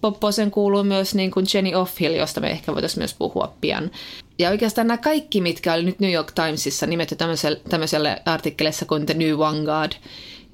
[0.00, 3.90] popposeen kuuluu myös niin kuin Jenny Offhill, josta me ehkä voitaisiin myös puhua pian.
[4.38, 9.06] Ja oikeastaan nämä kaikki, mitkä oli nyt New York Timesissa nimetty tämmöiselle, tämmöiselle artikkeleissa kuin
[9.06, 9.92] The New Vanguard,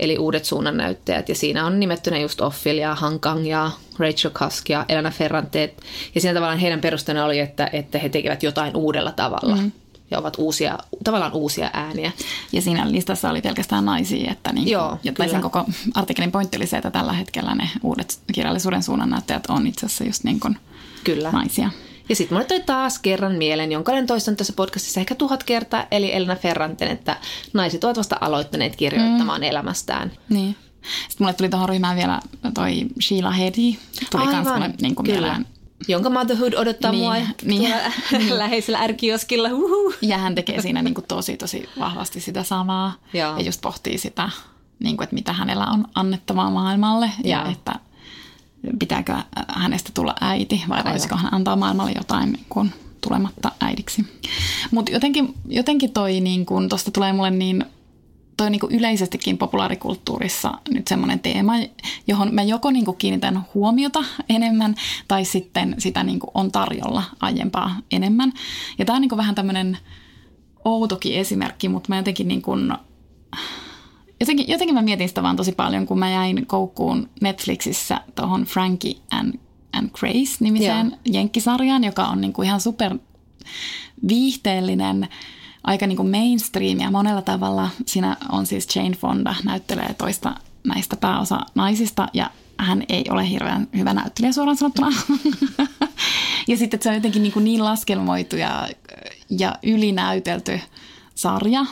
[0.02, 1.28] eli uudet suunnannäyttäjät.
[1.28, 2.40] Ja siinä on nimettynä just
[2.76, 5.74] ja Hankang ja Rachel Cusk ja Elena Ferrante.
[6.14, 9.56] Ja siinä tavallaan heidän perusteena oli, että, että he tekevät jotain uudella tavalla.
[9.56, 9.72] Mm.
[10.10, 12.12] Ja ovat uusia, tavallaan uusia ääniä.
[12.52, 16.66] Ja siinä listassa oli pelkästään naisia, että niin, Joo, ja sen koko artikkelin pointti oli
[16.66, 20.58] se, että tällä hetkellä ne uudet kirjallisuuden suunnannäyttäjät on itse asiassa just niin kuin
[21.04, 21.30] Kyllä.
[21.30, 21.70] naisia.
[22.08, 25.86] Ja sitten mulle toi taas kerran mieleen, jonka olen toistanut tässä podcastissa ehkä tuhat kertaa,
[25.90, 27.16] eli Elena Ferranten, että
[27.52, 29.46] naiset ovat vasta aloittaneet kirjoittamaan mm.
[29.48, 30.12] elämästään.
[30.28, 30.56] Niin.
[30.82, 32.20] Sitten mulle tuli tuohon ryhmään vielä
[32.54, 33.78] toi Sheila Hedi.
[34.10, 35.20] Tuli kans mulle niin kuin kyllä.
[35.20, 35.46] mieleen.
[35.88, 37.74] Jonka Motherhood odottaa Niin, mua niin.
[38.10, 39.48] tuolla läheisellä ärkioskilla.
[40.02, 42.94] Ja hän tekee siinä niin kuin tosi, tosi vahvasti sitä samaa.
[43.12, 43.36] Joo.
[43.36, 44.30] Ja just pohtii sitä,
[44.78, 47.10] niin kuin, että mitä hänellä on annettavaa maailmalle.
[47.24, 47.52] Ja Joo.
[47.52, 47.74] että
[48.78, 49.16] pitääkö
[49.48, 50.92] hänestä tulla äiti vai Aivan.
[50.92, 54.06] voisiko hän antaa maailmalle jotain niin kuin, tulematta äidiksi.
[54.70, 57.64] Mutta jotenkin, jotenkin toi, niin kuin, tosta tulee mulle niin
[58.36, 61.52] toi niin kuin yleisestikin populaarikulttuurissa nyt semmoinen teema,
[62.06, 64.74] johon mä joko niin kuin kiinnitän huomiota enemmän
[65.08, 68.32] tai sitten sitä niin kuin on tarjolla aiempaa enemmän.
[68.78, 69.78] Ja tämä on niin kuin vähän tämmöinen
[70.64, 72.72] outokin esimerkki, mutta mä jotenkin niin kuin,
[74.22, 78.94] jotenkin, jotenkin mä mietin sitä vaan tosi paljon, kun mä jäin koukkuun Netflixissä tuohon Frankie
[79.10, 79.34] and,
[79.72, 80.98] and Grace nimiseen Joo.
[81.04, 82.98] jenkkisarjaan, joka on niinku ihan super
[84.08, 85.08] viihteellinen,
[85.64, 87.70] aika niinku mainstream ja monella tavalla.
[87.86, 90.34] Siinä on siis Jane Fonda, näyttelee toista
[90.66, 94.88] näistä pääosa naisista ja hän ei ole hirveän hyvä näyttelijä suoraan sanottuna.
[96.48, 98.68] ja sitten että se on jotenkin niin, kuin niin laskelmoitu ja,
[99.30, 100.60] ja ylinäytelty
[101.14, 101.66] sarja.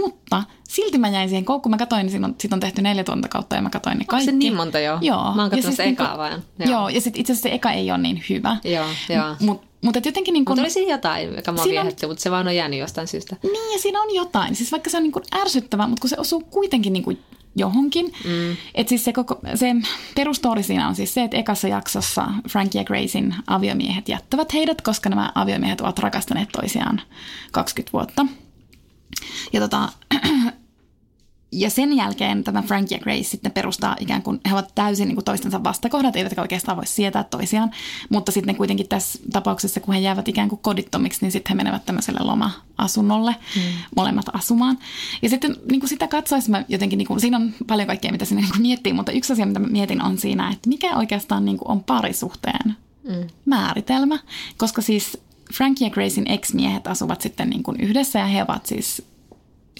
[0.00, 1.70] Mutta silti mä jäin siihen koukkuun.
[1.70, 4.24] Mä katsoin, niin siitä on tehty neljä tuotantokautta ja mä katsoin ne Onko kaikki.
[4.26, 4.98] se niin monta jo?
[5.00, 5.34] Joo.
[5.34, 6.42] Mä oon katsonut siis ekaa vaan.
[6.58, 8.56] Joo, joo ja sitten itse asiassa se eka ei ole niin hyvä.
[8.64, 9.36] Joo, joo.
[9.40, 10.52] Mutta mut et jotenkin niin kuin...
[10.52, 13.06] Mutta oli siinä jotain, joka mua Siinä on- viehätti, mutta se vaan on jäänyt jostain
[13.08, 13.36] syystä.
[13.42, 14.54] Niin, ja siinä on jotain.
[14.54, 17.18] Siis vaikka se on niin kuin ärsyttävä, mutta kun se osuu kuitenkin niin kuin
[17.56, 18.06] johonkin.
[18.24, 18.56] Mm.
[18.74, 19.66] Että siis se, koko, se
[20.14, 25.08] perustori siinä on siis se, että ekassa jaksossa Frankie ja Gracein aviomiehet jättävät heidät, koska
[25.08, 27.00] nämä aviomiehet ovat rakastaneet toisiaan
[27.52, 28.26] 20 vuotta.
[29.52, 29.88] Ja tota,
[31.52, 35.16] ja sen jälkeen tämä Frankie ja Grace sitten perustaa ikään kuin, he ovat täysin niin
[35.16, 37.70] kuin toistensa vastakohdat, eivätkä oikeastaan voi sietää toisiaan,
[38.08, 41.54] mutta sitten ne kuitenkin tässä tapauksessa, kun he jäävät ikään kuin kodittomiksi, niin sitten he
[41.54, 43.62] menevät tämmöiselle loma-asunnolle mm.
[43.96, 44.78] molemmat asumaan.
[45.22, 48.24] Ja sitten niin kuin sitä katsoessa mä jotenkin, niin kuin, siinä on paljon kaikkea, mitä
[48.24, 51.44] sinne niin kuin miettii, mutta yksi asia, mitä mä mietin on siinä, että mikä oikeastaan
[51.44, 52.76] niin kuin on parisuhteen
[53.08, 53.26] mm.
[53.44, 54.18] määritelmä,
[54.56, 55.18] koska siis
[55.54, 59.02] Frankie ja Gracein ex-miehet asuvat sitten niin kuin yhdessä ja he ovat siis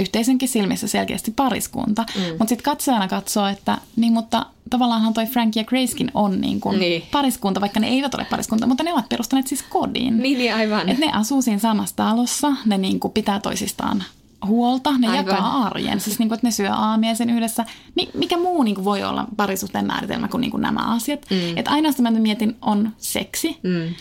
[0.01, 2.07] yhteisönkin silmissä selkeästi pariskunta.
[2.17, 2.23] Mm.
[2.23, 6.79] Mutta sitten katsojana katsoo, että niin, mutta tavallaanhan toi Frankie ja Gracekin on niin kuin
[6.79, 7.03] Niin.
[7.13, 10.19] pariskunta, vaikka ne eivät ole pariskunta, mutta ne ovat perustaneet siis kodin.
[10.19, 10.89] Niin, niin aivan.
[10.89, 14.05] Et ne asuu siinä samassa talossa, ne niin kuin pitää toisistaan
[14.47, 15.27] huolta, ne Aivan.
[15.27, 17.65] jakaa arjen, siis niin kuin, että ne syö aamiaisen yhdessä.
[17.95, 21.27] Mi- mikä muu niin kuin voi olla parisuhteen määritelmä kuin, niin kuin nämä asiat?
[21.31, 21.57] Mm.
[21.59, 23.95] Että ainoastaan mä mietin on seksi, mm.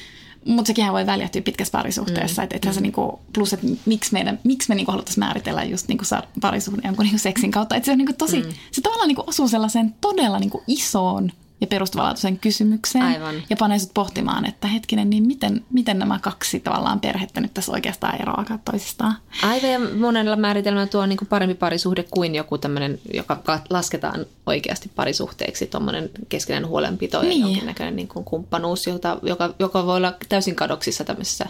[0.46, 2.42] Mutta sekin voi väljähtyä pitkässä parisuhteessa.
[2.42, 2.44] Mm.
[2.44, 6.06] Että ethän se niinku, plus, että miksi, meidän, miksi me niinku haluttaisiin määritellä just niinku
[6.42, 7.76] parisuhde jonkun niinku seksin kautta.
[7.76, 8.54] Että se on niinku tosi, mm.
[8.72, 13.04] se tavallaan niinku osuu sellaiseen todella niinku isoon ja perustavanlaatuiseen kysymykseen.
[13.06, 13.36] Aivan.
[13.50, 17.72] Ja panee sut pohtimaan, että hetkinen, niin miten, miten nämä kaksi tavallaan perhettä nyt tässä
[17.72, 19.16] oikeastaan eroavat toisistaan.
[19.44, 23.62] Aivan ja monella määritelmällä tuo on niin kuin parempi parisuhde kuin joku tämmöinen, joka ka-
[23.70, 27.42] lasketaan oikeasti parisuhteeksi, tuommoinen keskeinen huolenpito ja Niin.
[27.42, 31.46] jonkinnäköinen niin kuin kumppanuus, jota, joka, joka voi olla täysin kadoksissa tämmöisessä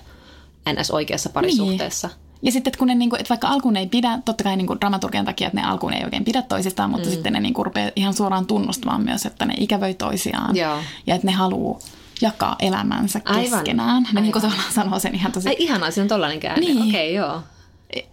[0.73, 2.07] NS-oikeassa parisuhteessa.
[2.07, 2.17] Niin.
[2.45, 5.25] Ja sitten, että kun ne, niinku, että vaikka alkuun ei pidä, totta kai niinku dramaturgian
[5.25, 7.13] takia, että ne alkuun ei oikein pidä toisistaan, mutta mm.
[7.13, 10.55] sitten ne niinku rupeaa ihan suoraan tunnustamaan myös, että ne ikävöi toisiaan.
[10.55, 10.77] Joo.
[11.07, 11.79] Ja että ne haluaa
[12.21, 13.43] jakaa elämänsä Aivan.
[13.43, 14.07] keskenään.
[14.13, 14.51] Ne niinku Aivan.
[14.51, 15.49] tavallaan sanoo sen ihan tosi...
[15.49, 16.65] Ai ihanaa, siinä on tollainen käänne.
[16.65, 16.87] Niin.
[16.87, 17.41] Okei, okay, joo.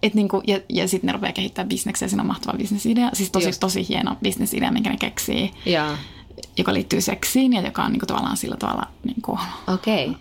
[0.02, 3.10] Et niinku, ja, ja sitten ne rupeaa kehittämään bisneksiä, siinä on mahtava bisnesidea.
[3.12, 3.60] Siis tosi, Just.
[3.60, 5.92] tosi hieno bisnesidea, minkä ne keksii, Joo.
[6.56, 9.38] joka liittyy seksiin ja joka on niinku tavallaan sillä tavalla niinku.
[9.74, 10.14] Okay.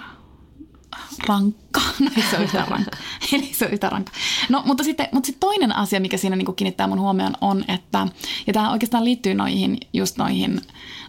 [1.27, 1.81] Rankka.
[1.99, 2.97] No ei se ole yhtään rankka.
[3.33, 4.11] Eli se on yhtään rankka.
[4.49, 8.07] No, mutta sitten, mutta sitten toinen asia, mikä siinä niin kiinnittää mun huomioon on, että,
[8.47, 10.61] ja tämä oikeastaan liittyy noihin, just noihin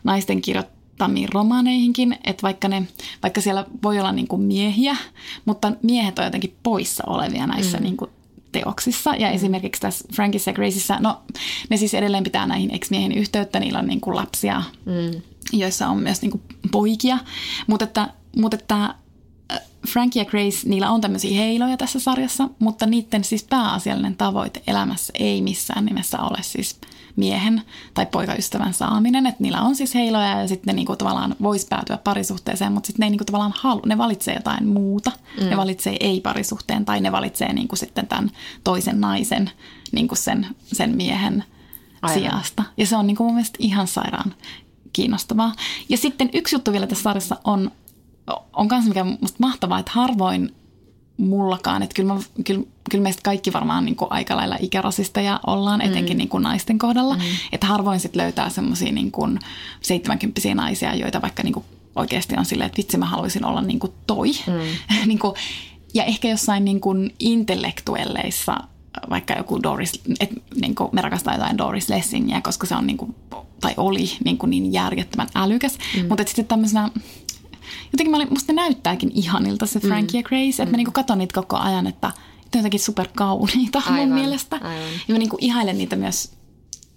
[0.04, 2.82] naisten kirjoittamiin romaaneihinkin, että vaikka, ne,
[3.22, 4.96] vaikka siellä voi olla niin kuin miehiä,
[5.44, 7.82] mutta miehet on jotenkin poissa olevia näissä mm.
[7.82, 8.10] niin kuin
[8.52, 9.14] teoksissa.
[9.14, 9.34] Ja mm.
[9.34, 11.22] esimerkiksi tässä Frankissa ja Graceissa, no
[11.70, 15.22] ne siis edelleen pitää näihin ex-miehiin yhteyttä, niillä on niin kuin lapsia, mm.
[15.52, 16.42] joissa on myös niin kuin
[16.72, 17.18] poikia,
[17.66, 18.94] mutta että, mutta että
[19.88, 25.12] Frankie ja Grace, niillä on tämmöisiä heiloja tässä sarjassa, mutta niiden siis pääasiallinen tavoite elämässä
[25.18, 26.76] ei missään nimessä ole siis
[27.16, 27.62] miehen
[27.94, 29.26] tai poikaystävän saaminen.
[29.26, 33.00] Että niillä on siis heiloja ja sitten ne niinku tavallaan voisi päätyä parisuhteeseen, mutta sitten
[33.00, 35.12] ne ei niinku tavallaan halu, ne valitsee jotain muuta.
[35.40, 35.46] Mm.
[35.50, 38.30] Ne valitsee ei-parisuhteen tai ne valitsee niinku sitten tämän
[38.64, 39.50] toisen naisen
[39.92, 41.44] niinku sen, sen miehen
[42.02, 42.18] Aivan.
[42.18, 42.62] sijasta.
[42.76, 44.34] Ja se on niinku mun mielestä ihan sairaan
[44.92, 45.52] kiinnostavaa.
[45.88, 47.70] Ja sitten yksi juttu vielä tässä sarjassa on,
[48.52, 50.54] on kans mikä musta mahtavaa, että harvoin
[51.16, 56.16] mullakaan, että kyllä, mä, kyllä, kyllä meistä kaikki varmaan niin aika lailla ikärasisteja ollaan, etenkin
[56.16, 56.18] mm.
[56.18, 57.22] niin kuin naisten kohdalla, mm.
[57.52, 59.38] että harvoin sit löytää semmoisia niin kuin
[59.80, 61.64] 70 naisia, joita vaikka niin kuin
[61.96, 64.28] oikeasti on silleen, että vitsi mä haluaisin olla niin kuin toi.
[64.46, 64.96] Mm.
[65.08, 65.34] niin kuin,
[65.94, 68.56] ja ehkä jossain niin kuin intellektuelleissa
[69.10, 72.96] vaikka joku Doris, että niin kuin me rakastaa jotain Doris Lessingiä, koska se on niin
[72.96, 73.14] kuin,
[73.60, 76.08] tai oli niin, kuin niin järjettömän älykäs, mm.
[76.08, 76.90] mutta sitten tämmöisenä
[77.92, 81.18] jotenkin mä olin, musta ne näyttääkin ihanilta se Frankie ja Grace, että mä niinku katon
[81.18, 82.14] niitä koko ajan, että ne
[82.54, 84.56] on jotenkin superkauniita Aivan, mun mielestä.
[84.56, 84.90] aivan.
[85.08, 86.32] Ja mä niinku ihailen niitä myös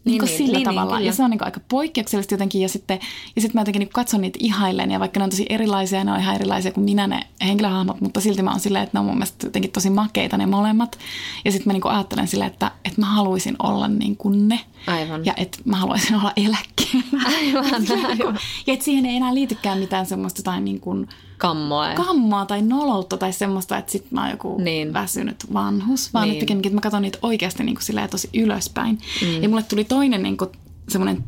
[0.06, 0.98] niinku niin, sillä niin, tavalla.
[0.98, 2.62] niin, ja se on niinku aika poikkeuksellista jotenkin.
[2.62, 3.00] Ja sitten,
[3.36, 4.92] ja sitten mä jotenkin niinku katson niitä ihailen.
[4.92, 8.22] Ja vaikka ne on tosi erilaisia, ne on ihan erilaisia kuin minä ne henkilöhahmot, mutta
[8.22, 10.98] silti mä oon silleen, että ne on mun mielestä jotenkin tosi makeita ne molemmat.
[11.46, 14.60] Ja sitten mä niinku ajattelen silleen, että, että mä haluaisin olla niin kuin ne.
[14.88, 15.26] Aivan.
[15.26, 17.22] Ja että mä haluaisin olla eläkkeellä.
[17.28, 18.40] Aivan, Ja niinku- aivan.
[18.68, 21.94] Ja että siihen ei enää liitykään mitään semmoista jotain niin kuin Kammoa.
[21.94, 24.94] kammoa tai noloutta tai semmoista, että sit mä oon joku Niin.
[24.94, 26.34] väsynyt vanhus, vaan Niin.
[26.34, 29.00] että pikemminkin, että mä katson niitä oikeasti niin kuin tosi ylöspäin.
[29.22, 29.44] Mm.
[29.44, 30.50] Ja mulle tuli toinen niin kuin,
[30.90, 31.24] semmoinen,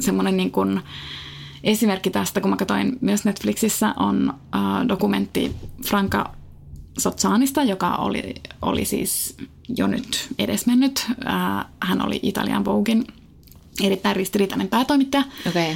[0.00, 0.80] semmoinen niin kuin,
[1.64, 6.32] esimerkki tästä, kun mä katsoin myös Netflixissä, on äh, dokumentti Franka
[6.98, 9.36] Sozzanista, joka oli, oli siis
[9.76, 11.06] jo nyt edesmennyt.
[11.26, 13.06] Äh, hän oli Italian Voguein
[13.82, 15.24] erittäin ristiriitainen päätoimittaja.
[15.48, 15.74] Okay.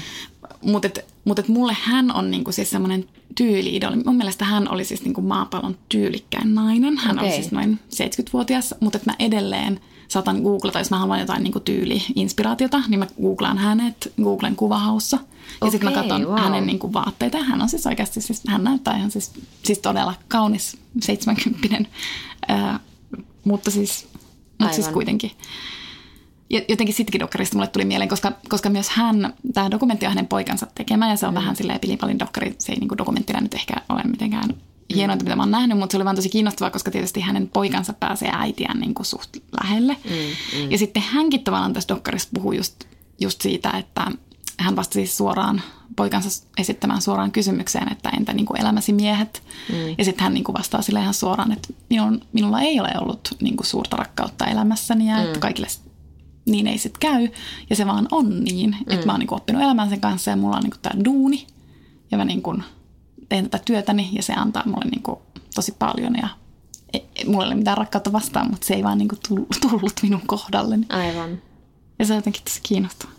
[0.63, 3.97] Mutta et, mut et mulle hän on niinku siis semmoinen tyyli-idoli.
[4.05, 6.99] Mun mielestä hän oli siis niinku maapallon tyylikkäin nainen.
[6.99, 7.29] Hän okay.
[7.29, 11.61] Oli siis noin 70-vuotias, mutta et mä edelleen saatan googlata, jos mä haluan jotain niinku
[11.61, 15.19] tyyli-inspiraatiota, niin mä googlaan hänet Googlen kuvahaussa.
[15.65, 16.39] Ja sitten mä katson wow.
[16.39, 17.39] hänen niinku vaatteita.
[17.39, 21.91] Hän on siis oikeasti, siis, hän näyttää ihan siis, siis todella kaunis 70
[22.49, 22.81] ää,
[23.45, 24.09] mutta siis,
[24.59, 25.31] mutta siis kuitenkin.
[26.51, 30.27] Ja jotenkin sitkin dokkarista mulle tuli mieleen, koska, koska myös hän, tämä dokumentti on hänen
[30.27, 31.37] poikansa tekemä ja se on mm.
[31.37, 34.55] vähän silleen pilipalin dokkari, se ei niin dokumenttina nyt ehkä ole mitenkään
[34.95, 37.93] hienointa, mitä mä oon nähnyt, mutta se oli vaan tosi kiinnostavaa, koska tietysti hänen poikansa
[37.93, 39.97] pääsee äitiään niin kuin suht lähelle.
[40.05, 40.11] Mm,
[40.61, 40.71] mm.
[40.71, 42.85] Ja sitten hänkin tavallaan tässä dokkarissa puhuu just,
[43.21, 44.07] just siitä, että
[44.59, 45.63] hän vastasi siis suoraan
[45.97, 49.43] poikansa esittämään suoraan kysymykseen, että entä niin kuin elämäsi miehet.
[49.69, 49.95] Mm.
[49.99, 53.37] Ja sitten hän niin kuin vastaa sille ihan suoraan, että minun, minulla ei ole ollut
[53.41, 55.25] niin kuin suurta rakkautta elämässäni ja mm.
[55.25, 55.69] että kaikille
[56.51, 57.29] niin ei sitten käy.
[57.71, 58.93] Ja se vaan on niin, mm.
[58.93, 61.47] että mä oon niinku oppinut elämään sen kanssa ja mulla on niinku tämä duuni.
[62.11, 62.55] Ja mä niinku
[63.29, 65.23] teen tätä työtäni ja se antaa mulle niinku
[65.55, 66.15] tosi paljon.
[66.17, 66.29] Ja
[66.93, 69.95] ei, ei- mulla ei ole mitään rakkautta vastaan, mutta se ei vaan niinku tullut, tullut
[70.03, 70.87] minun kohdalleni.
[70.89, 71.43] Aivan.
[71.99, 73.15] Ja se on jotenkin tosi kiinnostavaa.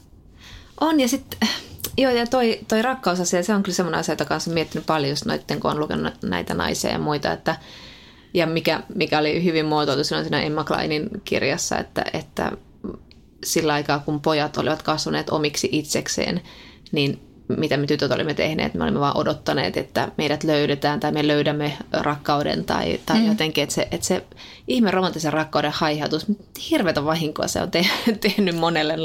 [0.82, 1.40] On ja sitten,
[1.98, 5.10] joo ja toi, toi rakkausasia, se on kyllä semmoinen asia, jota kanssa olen miettinyt paljon
[5.10, 7.56] just noitten, kun on lukenut näitä naisia ja muita, että
[8.34, 12.52] ja mikä, mikä oli hyvin muotoiltu silloin siinä Emma Kleinin kirjassa, että, että
[13.46, 16.42] sillä aikaa kun pojat olivat kasvaneet omiksi itsekseen,
[16.92, 21.28] niin mitä me tytöt olimme tehneet, me olimme vaan odottaneet, että meidät löydetään tai me
[21.28, 23.28] löydämme rakkauden tai, tai mm.
[23.28, 24.24] jotenkin, että se, että se
[24.68, 26.26] ihme romanttisen rakkauden haihautus,
[26.70, 27.86] hirveätä vahinkoa se on te,
[28.22, 29.04] tehnyt monelle mm.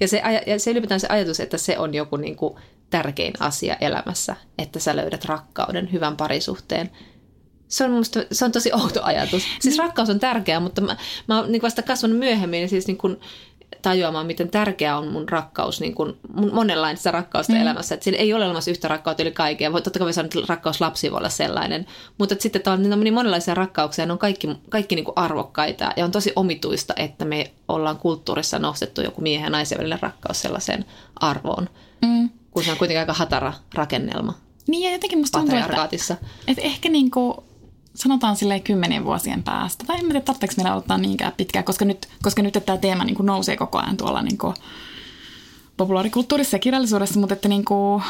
[0.00, 2.54] Ja se, ja se ylipäätään se ajatus, että se on joku niin kuin
[2.90, 6.90] tärkein asia elämässä, että sä löydät rakkauden, hyvän parisuhteen.
[7.68, 9.42] Se on, musta, se on tosi outo ajatus.
[9.60, 10.96] Siis rakkaus on tärkeää, mutta mä,
[11.28, 13.20] mä oon niin vasta kasvanut myöhemmin, niin siis niin kuin
[13.82, 17.60] tajuamaan, miten tärkeää on mun rakkaus, niin kuin, mun monenlaista rakkausta mm.
[17.60, 17.94] elämässä.
[17.94, 19.72] Että siinä ei ole olemassa yhtä rakkautta yli kaikkea.
[19.72, 21.86] Voi, totta kai voi sanoa, että rakkaus lapsi voi olla sellainen.
[22.18, 25.92] Mutta että sitten on niin monenlaisia rakkauksia, ne on kaikki, kaikki niin kuin arvokkaita.
[25.96, 30.42] Ja on tosi omituista, että me ollaan kulttuurissa nostettu joku miehen ja naisen välinen rakkaus
[30.42, 30.84] sellaiseen
[31.16, 31.68] arvoon.
[32.02, 32.30] Mm.
[32.50, 34.34] Kun se on kuitenkin aika hatara rakennelma
[34.66, 35.88] Niin ja jotenkin musta tuntuu, että,
[36.48, 37.44] että ehkä niinku,
[37.94, 42.08] sanotaan silleen kymmenien vuosien päästä, tai en tiedä, tarvitseeko meillä odottaa niinkään pitkään, koska nyt,
[42.22, 44.54] koska nyt tämä teema niinku nousee koko ajan tuolla niinku
[45.76, 48.02] populaarikulttuurissa ja kirjallisuudessa, mutta että niinku,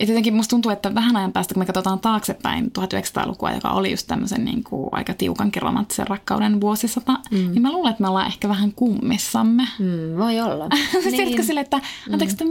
[0.00, 3.90] et jotenkin musta tuntuu, että vähän ajan päästä, kun me katsotaan taaksepäin 1900-lukua, joka oli
[3.90, 7.36] just tämmöisen niin kuin aika tiukankin romanttisen rakkauden vuosisata, mm.
[7.36, 9.68] niin mä luulen, että me ollaan ehkä vähän kummissamme.
[9.78, 10.68] Mm, voi olla.
[11.10, 11.80] Tiedätkö sille, että,
[12.12, 12.44] anteeksi, että,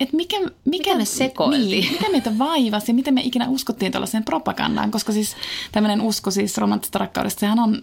[0.00, 1.70] että mikä, mikä, Mitä me sekoiltiin?
[1.70, 5.36] Niin, mitä meitä vaivasi ja miten me ikinä uskottiin tuollaiseen propagandaan, koska siis
[5.72, 7.82] tämmöinen usko siis romanttisesta rakkaudesta, sehän on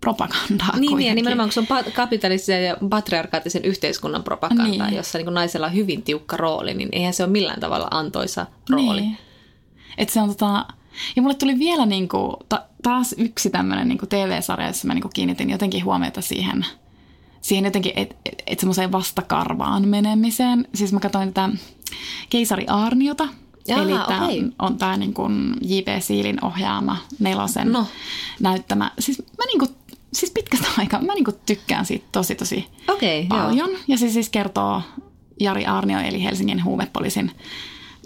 [0.00, 1.14] propagandaa Niin, niin ja kuitenkin.
[1.14, 4.96] nimenomaan kun se on kapitalistisen ja patriarkaattisen yhteiskunnan propaganda, niin.
[4.96, 9.00] Jossa niin naisella on hyvin tiukka rooli, niin eihän se ole millään tavalla antoisa rooli.
[9.00, 9.18] Niin.
[9.98, 10.66] Et se on tota,
[11.16, 15.50] ja mulle tuli vielä niinku, ta, taas yksi tämmöinen niinku TV-sarja, jossa mä niinku kiinnitin
[15.50, 16.66] jotenkin huomiota siihen,
[17.44, 20.68] siihen jotenkin, että et, et semmoiseen vastakarvaan menemiseen.
[20.74, 21.48] Siis mä katsoin tätä
[22.30, 23.28] Keisari Aarniota,
[23.68, 24.42] Jaa, eli tämä okei.
[24.58, 25.22] on tämä niinku
[25.62, 25.88] J.P.
[26.02, 27.86] Siilin ohjaama nelosen No.
[28.40, 28.90] näyttämä.
[28.98, 29.66] Siis mä niinku,
[30.12, 33.70] siis pitkästä aikaa, mä niinku tykkään siitä tosi tosi Okei, paljon.
[33.88, 34.82] Ja se siis kertoo
[35.40, 37.30] Jari Arnio eli Helsingin huumepoliisin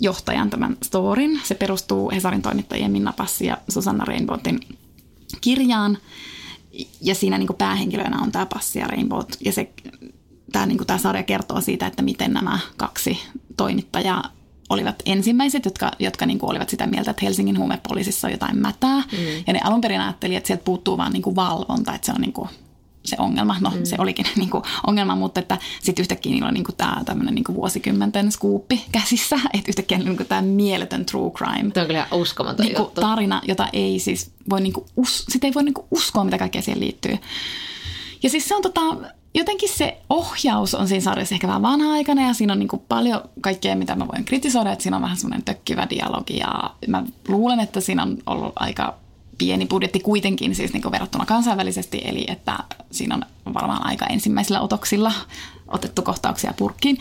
[0.00, 1.40] johtajan tämän storin.
[1.44, 4.60] Se perustuu Hesarin toimittajien Minna Passi ja Susanna Rainbowtin
[5.40, 5.98] kirjaan.
[7.00, 9.22] Ja siinä niin kuin päähenkilöinä on tämä Passi ja Rainbow.
[9.44, 9.72] Ja se,
[10.52, 13.18] tämä, niin kuin tämä sarja kertoo siitä, että miten nämä kaksi
[13.56, 14.32] toimittajaa
[14.68, 18.96] olivat ensimmäiset, jotka, jotka niin kuin olivat sitä mieltä, että Helsingin huumepoliisissa on jotain mätää.
[18.96, 19.18] Mm.
[19.46, 22.20] Ja ne alun perin ajatteli, että sieltä puuttuu vaan niin kuin valvonta, että se on
[22.20, 22.48] niin kuin
[23.08, 23.56] se ongelma.
[23.60, 23.84] No mm.
[23.84, 27.34] se olikin niin kuin ongelma, mutta että sitten yhtäkkiä niillä on niin kuin tämä tämmöinen
[27.34, 31.86] niin kuin vuosikymmenten skuuppi käsissä, että yhtäkkiä niin kuin tämä mieletön true crime Tämä on
[31.86, 33.00] kyllä uskomaton niin kuin juttu.
[33.00, 36.38] tarina, jota ei siis voi, niin kuin us, sitä ei voi niin kuin uskoa, mitä
[36.38, 37.18] kaikkea siihen liittyy.
[38.22, 38.80] Ja siis se on tota,
[39.34, 43.76] jotenkin se ohjaus on siinä sarjassa ehkä vähän vanha-aikana ja siinä on niin paljon kaikkea,
[43.76, 47.80] mitä mä voin kritisoida, että siinä on vähän semmoinen tökkivä dialogi ja mä luulen, että
[47.80, 48.94] siinä on ollut aika
[49.38, 52.58] pieni budjetti kuitenkin siis niin kuin verrattuna kansainvälisesti, eli että
[52.90, 55.12] siinä on varmaan aika ensimmäisillä otoksilla
[55.68, 56.98] otettu kohtauksia purkkiin.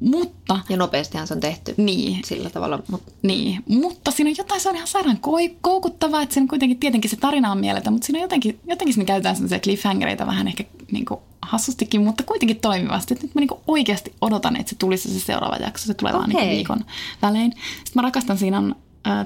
[0.00, 2.78] Mutta Ja nopeastihan se on tehty niin, sillä tavalla.
[2.90, 5.18] Mutta niin, mutta siinä on jotain, se on ihan sairaan
[5.60, 9.06] koukuttavaa, että siinä kuitenkin tietenkin se tarina on mieletön, mutta siinä on jotenkin, jotenkin siinä
[9.06, 13.14] käytetään sellaisia cliffhangereita vähän ehkä niin kuin hassustikin, mutta kuitenkin toimivasti.
[13.14, 16.12] Et nyt mä niin kuin oikeasti odotan, että se tulisi se seuraava jakso, se tulee
[16.12, 16.84] vaan niin viikon
[17.22, 17.52] välein.
[17.52, 18.76] Sitten mä rakastan, siinä on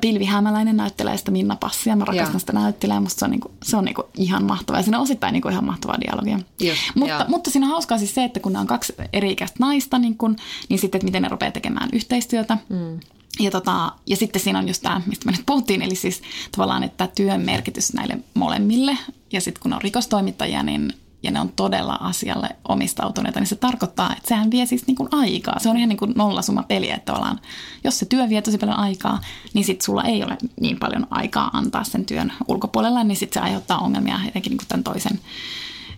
[0.00, 1.96] Pilvi Hämäläinen näyttelee sitä Minna Passia.
[1.96, 2.38] Mä rakastan Joo.
[2.38, 4.78] sitä näyttelijää, musta se on, niinku, se on niinku ihan mahtavaa.
[4.78, 6.38] Ja siinä on osittain niinku ihan mahtavaa dialogia.
[6.60, 9.56] Just, mutta, mutta siinä on hauskaa siis se, että kun nämä on kaksi eri ikäistä
[9.60, 10.36] naista, niin, kun,
[10.68, 12.58] niin sitten, että miten ne rupeaa tekemään yhteistyötä.
[12.68, 13.00] Mm.
[13.40, 16.82] Ja, tota, ja sitten siinä on just tämä, mistä me nyt puhuttiin, eli siis tavallaan,
[16.82, 18.98] että työn merkitys näille molemmille.
[19.32, 20.92] Ja sitten kun on rikostoimittajia, niin
[21.26, 25.08] ja ne on todella asialle omistautuneita, niin se tarkoittaa, että sehän vie siis niin kuin
[25.12, 25.58] aikaa.
[25.58, 27.40] Se on ihan niin kuin nollasumma peli, että tavallaan,
[27.84, 29.20] jos se työ vie tosi paljon aikaa,
[29.54, 33.44] niin sitten sulla ei ole niin paljon aikaa antaa sen työn ulkopuolella, niin sitten se
[33.44, 35.20] aiheuttaa ongelmia etenkin niin kuin tämän toisen.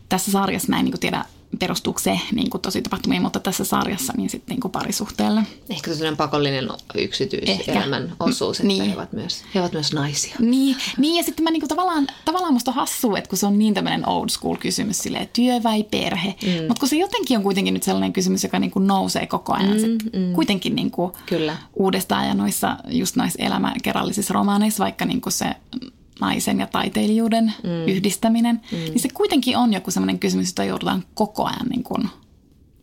[0.09, 1.25] Tässä sarjassa mä en niin tiedä,
[1.59, 5.43] perustuuko se niin kuin tosi tapahtumiin, mutta tässä sarjassa niin sitten niin kuin parisuhteelle.
[5.71, 8.85] ehkä sellainen pakollinen yksityiselämän osuus, että Niin.
[8.85, 10.35] he, ovat myös, he ovat myös naisia.
[10.39, 13.59] Niin, niin ja sitten mä niinku tavallaan, tavallaan musta on hassua, että kun se on
[13.59, 16.35] niin tämmöinen old school kysymys, silleen työ vai perhe.
[16.43, 16.67] Mm.
[16.69, 19.73] Mutta kun se jotenkin on kuitenkin nyt sellainen kysymys, joka niinku nousee koko ajan.
[19.75, 20.33] Mm, se mm.
[20.33, 21.57] Kuitenkin niinku Kyllä.
[21.75, 25.47] uudestaan ja noissa just elämäkerrallisissa romaaneissa, vaikka niinku se
[26.21, 27.89] naisen ja taiteilijuuden mm.
[27.89, 28.79] yhdistäminen, mm.
[28.79, 32.09] niin se kuitenkin on joku sellainen kysymys, jota joudutaan koko ajan niin kuin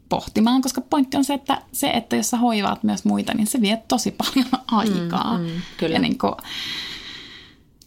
[0.09, 3.61] pohtimaan, koska pointti on se, että se, että jos sä hoivaat myös muita, niin se
[3.61, 5.37] vie tosi paljon aikaa.
[5.37, 5.95] Mm, mm, kyllä.
[5.95, 6.33] Ja niin kuin,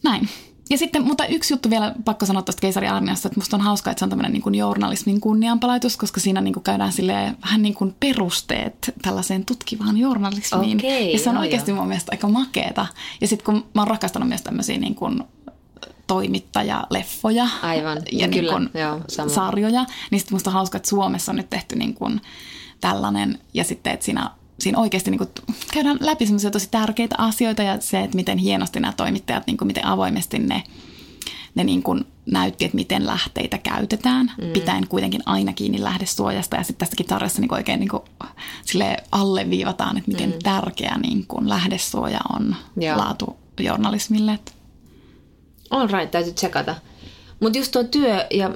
[0.03, 0.29] näin.
[0.69, 3.91] Ja sitten, mutta yksi juttu vielä pakko sanoa tuosta keisari Arniasta, että musta on hauskaa,
[3.91, 7.61] että se on tämmöinen niin kuin journalismin kunnianpalautus, koska siinä niin kuin käydään silleen vähän
[7.61, 10.77] niin kuin perusteet tällaiseen tutkivaan journalismiin.
[10.77, 12.87] Okei, ja se on joo, oikeasti mun mielestä aika makeeta.
[13.21, 15.23] Ja sitten kun mä oon rakastanut myös tämmöisiä niin kuin
[16.07, 19.29] toimittajaleffoja Aivan, ja niin kyllä, kuin joo, sama.
[19.29, 22.21] sarjoja, niin sitten musta on hauskaa, että Suomessa on nyt tehty niin kuin
[22.81, 25.29] tällainen, ja sitten, että siinä, siinä oikeasti niin kuin
[25.73, 29.67] käydään läpi semmoisia tosi tärkeitä asioita, ja se, että miten hienosti nämä toimittajat, niin kuin
[29.67, 30.63] miten avoimesti ne,
[31.55, 34.47] ne niin kuin näytti, että miten lähteitä käytetään, mm.
[34.47, 38.03] pitäen kuitenkin aina kiinni lähdesuojasta, ja sitten tässäkin tarjassa niin oikein niin kuin,
[39.11, 40.39] alleviivataan, että miten mm.
[40.43, 42.97] tärkeä niin kuin lähdesuoja on Joo.
[42.97, 44.39] laatujournalismille.
[45.69, 46.75] All right, täytyy tsekata.
[47.39, 48.49] Mutta just tuo työ ja...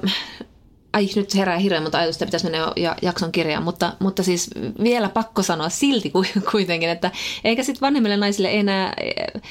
[0.94, 4.50] Ai, nyt herää hirveän monta ajatusta, pitäisi mennä jo ja- jakson kirjaan, mutta, mutta siis
[4.82, 7.10] vielä pakko sanoa silti ku- kuitenkin, että
[7.44, 9.42] eikä sitten vanhemmille naisille enää eh,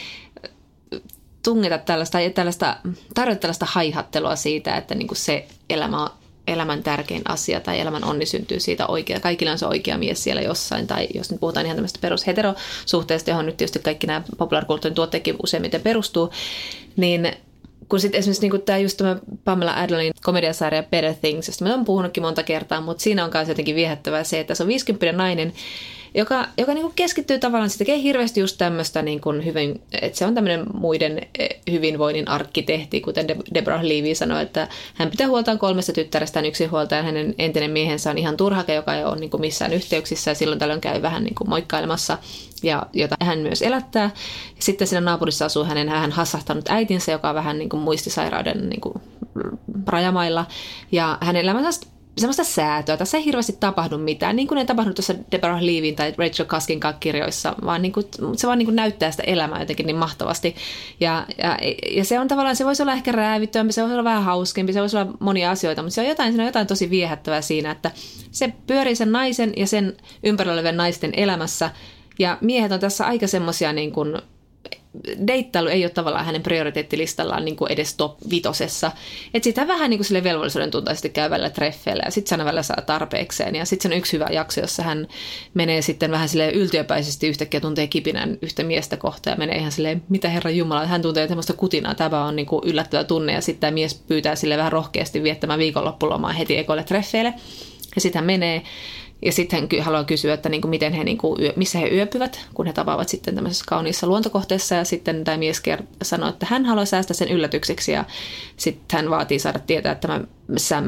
[1.43, 2.77] tungeta tällaista, tällaista,
[3.13, 6.09] tarjota tällaista haihattelua siitä, että niinku se elämä on
[6.47, 9.19] elämän tärkein asia tai elämän onni syntyy siitä oikea.
[9.19, 10.87] Kaikilla on se oikea mies siellä jossain.
[10.87, 15.81] Tai jos nyt puhutaan ihan tämmöistä perusheterosuhteesta, johon nyt tietysti kaikki nämä populaarikulttuurin tuotteetkin useimmiten
[15.81, 16.31] perustuu,
[16.97, 17.33] niin
[17.93, 21.85] kun sitten esimerkiksi niin tämä just tämä Pamela Adlernin komediasarja Better Things, josta mä oon
[21.85, 25.53] puhunutkin monta kertaa, mutta siinä on myös jotenkin viehättävää se, että se on 50 nainen,
[26.15, 30.17] joka, joka niin kuin keskittyy tavallaan, se tekee hirveästi just tämmöistä, niin kuin hyvin, että
[30.17, 35.27] se on tämmöinen muiden eh, hyvinvoinnin arkkitehti, kuten De- Deborah Levy sanoi, että hän pitää
[35.27, 39.41] huoltaan kolmesta tyttärestään yksinhuoltaja, hänen entinen miehensä on ihan turhake, joka ei ole niin kuin
[39.41, 42.17] missään yhteyksissä ja silloin tällöin käy vähän niin kuin moikkailemassa
[42.63, 44.11] ja jota hän myös elättää.
[44.59, 48.81] Sitten siinä naapurissa asuu hänen hän hassahtanut äitinsä, joka on vähän niin kuin muistisairauden niin
[48.81, 48.93] kuin
[49.87, 50.45] rajamailla.
[50.91, 51.81] Ja hänen elämänsä
[52.17, 52.97] semmoista säätöä.
[52.97, 56.79] Tässä ei hirveästi tapahdu mitään, niin kuin ei tapahdu tuossa Deborah Levin tai Rachel Kaskin
[56.99, 60.55] kirjoissa, vaan niin kuin, se vaan niin kuin näyttää sitä elämää jotenkin niin mahtavasti.
[60.99, 61.57] Ja, ja,
[61.91, 64.79] ja, se on tavallaan, se voisi olla ehkä räävittömpi, se voisi olla vähän hauskempi, se
[64.79, 67.91] voisi olla monia asioita, mutta se on jotain, siinä on jotain tosi viehättävää siinä, että
[68.31, 71.69] se pyörii sen naisen ja sen ympärillä olevien naisten elämässä,
[72.19, 74.21] ja miehet on tässä aika semmoisia niin kuin,
[75.27, 78.91] deittailu ei ole tavallaan hänen prioriteettilistallaan niin kuin edes top vitosessa.
[79.33, 82.45] Että sitä vähän niin kuin sille velvollisuuden tuntaisesti käy välillä treffeillä ja sitten se aina
[82.45, 83.55] välillä saa tarpeekseen.
[83.55, 85.07] Ja sitten se on yksi hyvä jakso, jossa hän
[85.53, 90.03] menee sitten vähän sille yltiöpäisesti yhtäkkiä tuntee kipinän yhtä miestä kohtaa ja menee ihan silleen,
[90.09, 93.61] mitä herra Jumala, hän tuntee tämmöistä kutinaa, tämä on niin kuin yllättävä tunne ja sitten
[93.61, 97.33] tämä mies pyytää sille vähän rohkeasti viettämään viikonloppulomaa heti ekoille treffeille.
[97.95, 98.63] Ja sitten hän menee
[99.25, 102.65] ja sitten hän haluaa kysyä, että niinku miten he, niinku yö, missä he yöpyvät, kun
[102.65, 104.75] he tapaavat sitten tämmöisessä kauniissa luontokohteessa.
[104.75, 105.61] Ja sitten tämä mies
[106.03, 107.91] sanoo, että hän haluaa säästää sen yllätykseksi.
[107.91, 108.05] Ja
[108.57, 110.21] sitten hän vaatii saada tietää, että tämä
[110.57, 110.87] Sam,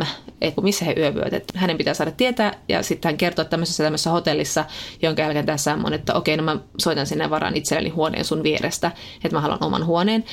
[0.56, 1.34] kun missä he yöpyvät.
[1.34, 2.54] Että hänen pitää saada tietää.
[2.70, 4.66] Ja sitten hän kertoo tämmöisessä tämmöisessä hotellissa,
[5.02, 8.92] jonka jälkeen Sam on, että okei, no mä soitan sinne varaan itselleni huoneen sun vierestä.
[9.24, 10.24] Että mä haluan oman huoneen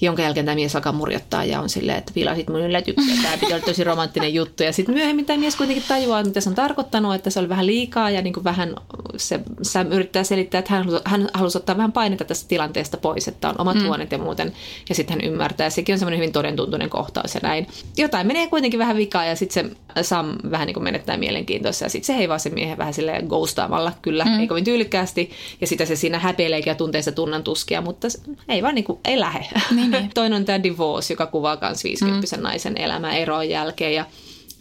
[0.00, 3.14] jonka jälkeen tämä mies alkaa murjottaa ja on silleen, että vilasit mun yllätyksiä.
[3.22, 4.62] Tämä piti olla tosi romanttinen juttu.
[4.62, 7.66] Ja sitten myöhemmin tämä mies kuitenkin tajuaa, mitä se on tarkoittanut, että se oli vähän
[7.66, 8.76] liikaa ja niin kuin vähän
[9.16, 13.48] se Sam yrittää selittää, että hän hän halusi ottaa vähän painetta tästä tilanteesta pois, että
[13.48, 13.86] on omat mm.
[13.86, 14.52] huoneet ja muuten.
[14.88, 15.70] Ja sitten hän ymmärtää.
[15.70, 17.66] Sekin on semmoinen hyvin todentuntuinen kohtaus ja näin.
[17.96, 21.84] Jotain menee kuitenkin vähän vikaa ja sitten se Sam vähän niin kuin menettää mielenkiintoista.
[21.84, 24.40] Ja sitten se heivaa sen miehen vähän silleen ghostaamalla, kyllä, mm.
[24.40, 25.30] ei kovin tyylikkäästi.
[25.60, 28.08] Ja sitä se siinä häpeileekin ja tuntee sitä tunnan tuskia, mutta
[28.48, 29.46] ei vaan niin kuin, ei lähe.
[29.74, 30.10] Niin, niin.
[30.14, 32.42] Toinen on tämä Divorce, joka kuvaa myös 50 mm.
[32.42, 33.94] naisen elämää eroon jälkeen.
[33.94, 34.06] Ja,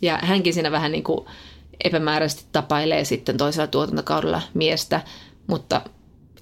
[0.02, 1.26] ja hänkin siinä vähän niin kuin
[1.84, 5.02] epämääräisesti tapailee sitten toisella tuotantokaudella miestä,
[5.48, 5.82] mutta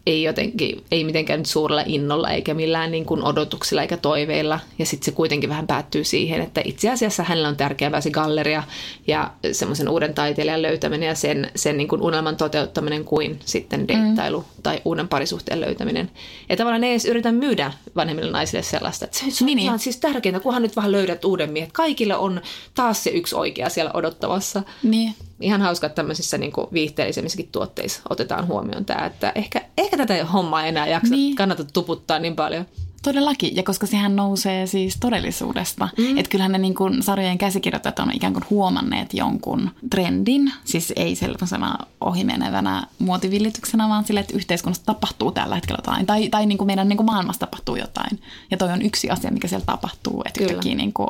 [0.08, 4.60] ei jotenkin, ei mitenkään nyt suurella innolla eikä millään niin kuin odotuksilla eikä toiveilla.
[4.80, 8.64] Ja sitten se kuitenkin vähän päättyy siihen, että itse asiassa hänellä on tärkeää se galleria
[9.08, 14.40] ja semmoisen uuden taiteilijan löytäminen ja sen, sen niin kuin unelman toteuttaminen kuin sitten deittailu
[14.40, 14.64] mm.
[14.64, 16.12] tai uuden parisuhteen löytäminen.
[16.50, 19.80] Ja tavallaan ei edes yritä myydä vanhemmille naisille sellaista, että se, on niin, ihan niin.
[19.80, 21.72] siis tärkeintä, kunhan nyt vähän löydät uuden miehen.
[21.74, 22.42] Kaikille on
[22.76, 24.64] taas se yksi oikea siellä odottamassa.
[24.84, 30.26] Niin ihan hauska, että tämmöisissä niin viihteellisemmissäkin tuotteissa otetaan huomioon tämä, että ehkä, ehkä tätä
[30.26, 31.36] hommaa ei enää jaksa, niin.
[31.36, 32.66] kannata tuputtaa niin paljon.
[33.04, 35.90] Todellakin, ja koska sehän nousee siis todellisuudesta.
[35.98, 36.18] Mm.
[36.18, 41.16] Että kyllähän ne niin kuin sarjojen käsikirjoittajat on ikään kuin huomanneet jonkun trendin, siis ei
[41.16, 46.66] sellaisena ohimenevänä muotivillityksenä, vaan sille, että yhteiskunnassa tapahtuu tällä hetkellä jotain, tai, tai niin kuin
[46.66, 48.22] meidän niin kuin maailmassa tapahtuu jotain.
[48.52, 50.62] Ja toi on yksi asia, mikä siellä tapahtuu, että Kyllä.
[50.76, 51.10] niin kuin,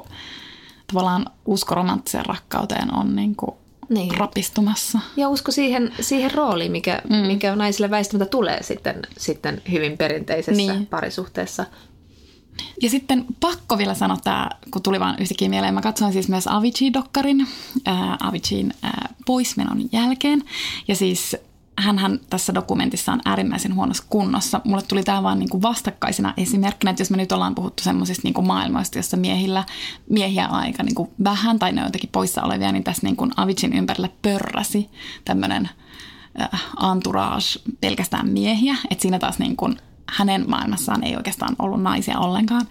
[0.93, 3.55] tavallaan usko romanttiseen rakkauteen on niin kuin
[3.89, 4.17] niin.
[4.17, 4.99] rapistumassa.
[5.17, 7.15] Ja usko siihen, siihen rooliin, mikä, mm.
[7.15, 10.87] mikä naisille väistämättä tulee sitten, sitten hyvin perinteisessä niin.
[10.87, 11.65] parisuhteessa.
[12.81, 15.73] Ja sitten pakko vielä sanoa tämä, kun tuli vaan yhtäkkiä mieleen.
[15.73, 17.47] Mä katsoin siis myös Avicii-dokkarin
[17.85, 20.43] ää, Aviciin ää, poismenon jälkeen.
[20.87, 21.35] Ja siis
[21.77, 24.61] hän tässä dokumentissa on äärimmäisen huonossa kunnossa.
[24.63, 28.27] Mulle tuli tämä vaan niin kuin vastakkaisena esimerkkinä, että jos me nyt ollaan puhuttu semmoisista
[28.27, 29.63] niin maailmoista, jossa miehillä,
[30.09, 33.15] miehiä on aika niin kuin vähän tai ne on jotenkin poissa olevia, niin tässä niin
[33.15, 34.89] kuin Avicin ympärillä pörräsi
[35.25, 35.69] tämmöinen
[36.41, 36.61] äh,
[36.91, 38.75] entourage pelkästään miehiä.
[38.89, 39.77] Että siinä taas niin kuin
[40.09, 42.67] hänen maailmassaan ei oikeastaan ollut naisia ollenkaan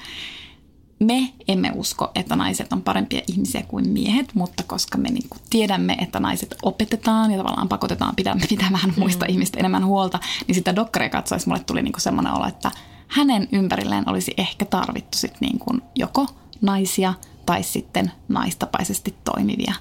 [0.98, 5.96] me emme usko, että naiset on parempia ihmisiä kuin miehet, mutta koska me niin tiedämme,
[6.00, 9.32] että naiset opetetaan ja tavallaan pakotetaan pitämään, pitämään muista mm.
[9.32, 12.70] ihmistä enemmän huolta, niin sitä dokkaria katsoessa mulle tuli niin semmoinen olo, että
[13.08, 16.26] hänen ympärilleen olisi ehkä tarvittu sit niin kuin joko
[16.60, 17.14] naisia
[17.46, 19.74] tai sitten naistapaisesti toimivia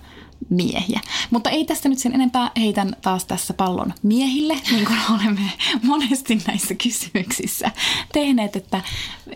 [0.49, 0.99] miehiä.
[1.29, 5.51] Mutta ei tästä nyt sen enempää heitän taas tässä pallon miehille, niin kuin olemme
[5.83, 7.71] monesti näissä kysymyksissä
[8.13, 8.81] tehneet, että,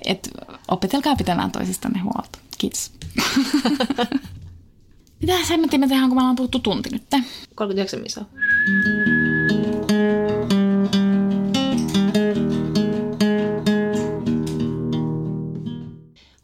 [0.05, 0.30] että
[0.68, 2.39] opetelkaa pitämään toisistanne huolta.
[2.57, 2.91] Kiitos.
[5.22, 7.03] Mitä hemmettiä me tehdään, kun me ollaan puhuttu tunti nyt?
[7.55, 8.26] 39 misaa.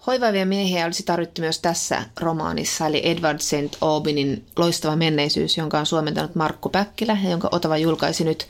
[0.08, 3.78] Hoivaavia miehiä olisi tarvittu myös tässä romaanissa, eli Edward St.
[3.82, 8.48] Aubinin loistava menneisyys, jonka on suomentanut Markku Päkkilä ja jonka Otava julkaisi nyt.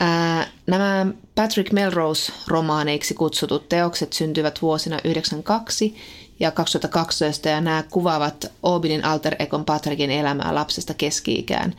[0.00, 5.96] Ää, nämä Patrick Melrose-romaaneiksi kutsutut teokset syntyivät vuosina 1992
[6.40, 11.74] ja 2012 ja nämä kuvaavat Aubinin alter ekon Patrickin elämää lapsesta keski-ikään.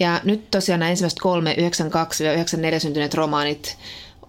[0.00, 1.56] Ja nyt tosiaan nämä ensimmäiset kolme,
[2.76, 3.76] 92-94 syntyneet romaanit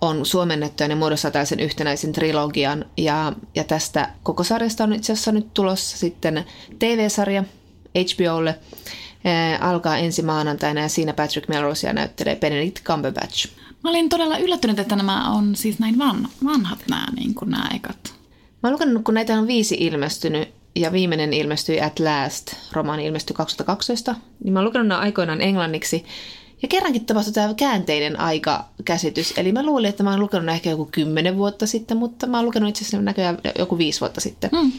[0.02, 2.86] on suomennettu ja ne muodostaa tällaisen yhtenäisen trilogian.
[2.98, 6.46] Ja, ja tästä koko sarjasta on itse asiassa nyt tulossa sitten
[6.80, 7.44] TV-sarja
[7.90, 8.60] HBOlle.
[9.24, 13.50] Ää, alkaa ensi maanantaina ja siinä Patrick Melrosea näyttelee Benedict Cumberbatch.
[13.84, 17.70] Mä olin todella yllättynyt, että nämä on siis näin van, vanhat nämä, niin kuin nämä
[17.76, 18.14] ekat.
[18.64, 23.34] Mä olen lukenut, kun näitä on viisi ilmestynyt ja viimeinen ilmestyi At Last, romaani ilmestyi
[23.36, 26.06] 2012, niin mä olen lukenut nämä aikoinaan englanniksi.
[26.62, 29.34] Ja kerrankin tapahtui tämä käänteinen aikakäsitys.
[29.38, 32.46] Eli mä luulin, että mä oon lukenut ehkä joku kymmenen vuotta sitten, mutta mä oon
[32.46, 34.50] lukenut itse asiassa näköjään joku viisi vuotta sitten.
[34.54, 34.72] Mm.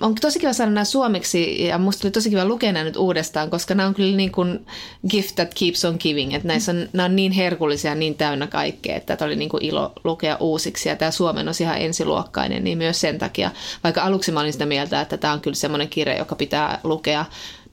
[0.00, 3.50] On tosi kiva saada nämä suomeksi ja musta oli tosi kiva lukea nämä nyt uudestaan,
[3.50, 4.66] koska nämä on kyllä niin kuin
[5.10, 6.34] gift that keeps on giving.
[6.34, 9.64] Että näissä on, nämä on niin herkullisia niin täynnä kaikkea, että tämä oli niin kuin
[9.64, 10.88] ilo lukea uusiksi.
[10.88, 13.50] Ja tämä Suomen on ihan ensiluokkainen, niin myös sen takia.
[13.84, 17.24] Vaikka aluksi mä olin sitä mieltä, että tämä on kyllä semmoinen kirja, joka pitää lukea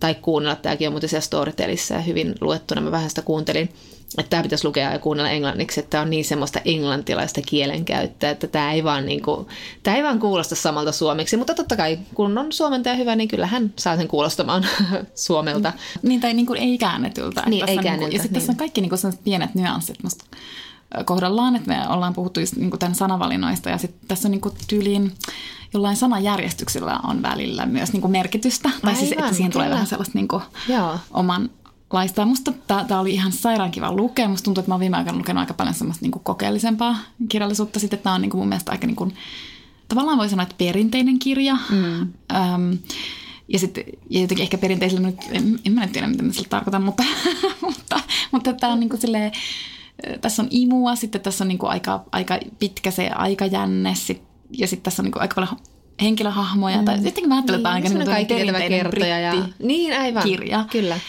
[0.05, 0.55] tai kuunnella.
[0.55, 2.81] Tämäkin on muuten siellä Storytelissä ja hyvin luettuna.
[2.81, 3.69] Mä vähän sitä kuuntelin,
[4.17, 8.47] että tämä pitäisi lukea ja kuunnella englanniksi, että tämä on niin semmoista englantilaista kielenkäyttöä, että
[8.47, 9.47] tämä ei vaan, niin kuin,
[9.83, 11.37] tämä ei vaan kuulosta samalta suomeksi.
[11.37, 14.67] Mutta totta kai, kun on suomentaja hyvä, niin kyllä hän saa sen kuulostamaan
[15.15, 15.73] suomelta.
[16.01, 17.43] Niin, tai niin kuin ei käännetyltä.
[17.45, 17.91] Niin, ei käännetyltä.
[17.91, 18.41] Niin kuin, ja sitten niin.
[18.41, 20.25] tässä on kaikki niin kuin pienet nyanssit musta
[21.05, 25.11] kohdallaan, että me ollaan puhuttu just niin tämän sanavalinnoista ja sitten tässä on niin tyyliin
[25.73, 28.69] jollain sanajärjestyksellä on välillä myös niin merkitystä.
[28.69, 30.27] Aivan, tai siis, että siihen tulee vähän sellaista niin
[31.11, 31.49] oman
[31.93, 32.25] laista.
[32.25, 34.27] Musta tämä oli ihan sairaan kiva lukea.
[34.27, 36.97] Musta tuntuu, että mä oon viime aikoina lukenut aika paljon semmoista niin kokeellisempaa
[37.29, 37.79] kirjallisuutta.
[37.79, 39.15] Sitten tämä on niin kuin mun mielestä aika niin kuin,
[39.87, 41.57] tavallaan voi sanoa, että perinteinen kirja.
[41.69, 42.01] Mm.
[42.01, 42.77] Öm,
[43.47, 46.49] ja sitten ja jotenkin ehkä perinteisellä, nyt, en, en mä nyt tiedä, mitä mä sillä
[46.49, 47.03] tarkoitan, mutta,
[47.65, 47.99] mutta,
[48.31, 49.31] mutta tämä on niin kuin silleen,
[50.21, 54.21] tässä on imua, sitten tässä on niin kuin aika, aika pitkä se aikajänne, sit,
[54.57, 55.57] ja sitten tässä on niin kuin aika paljon
[56.01, 56.77] henkilöhahmoja.
[56.77, 56.85] Mm.
[56.85, 57.89] Tai jotenkin mä ajattelen, että Niin, aika
[58.35, 60.23] niin perinteinen kertoja ja- Niin, aivan.
[60.23, 60.65] kirja.
[60.71, 60.99] Kyllä.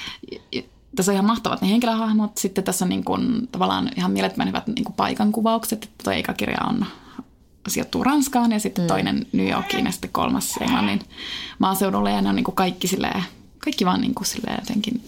[0.97, 2.39] Tässä on ihan mahtavat ne henkilöhahmot.
[2.39, 5.84] Sitten tässä on niin kuin, tavallaan ihan mielettömän hyvät niin kuin paikankuvaukset.
[5.84, 6.87] Että Tuo eka kirja on
[7.68, 11.01] sijoittuu Ranskaan ja sitten toinen New Yorkiin ja sitten kolmas Englannin
[11.59, 12.11] maaseudulle.
[12.11, 13.24] Ja ne on niin kuin kaikki, silleen,
[13.59, 15.05] kaikki vaan niin kuin silleen jotenkin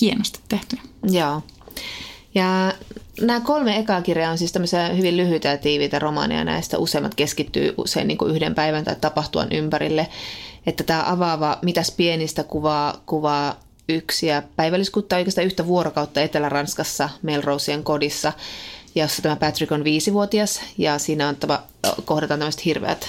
[0.00, 0.78] hienosti tehty.
[1.10, 1.42] Joo.
[2.34, 2.72] Ja
[3.20, 6.44] nämä kolme ekaa kirjaa on siis tämmöisiä hyvin lyhyitä ja tiiviitä romaaneja.
[6.44, 10.08] Näistä useimmat keskittyy usein niin kuin yhden päivän tai tapahtuan ympärille.
[10.66, 18.32] Että tämä avaava Mitäs pienistä kuvaa, kuvaa yksiä päivälliskuutta oikeastaan yhtä vuorokautta Etelä-Ranskassa Melrosien kodissa,
[18.94, 21.62] jossa tämä Patrick on viisivuotias ja siinä on tava,
[22.04, 23.08] kohdataan tämmöiset hirveät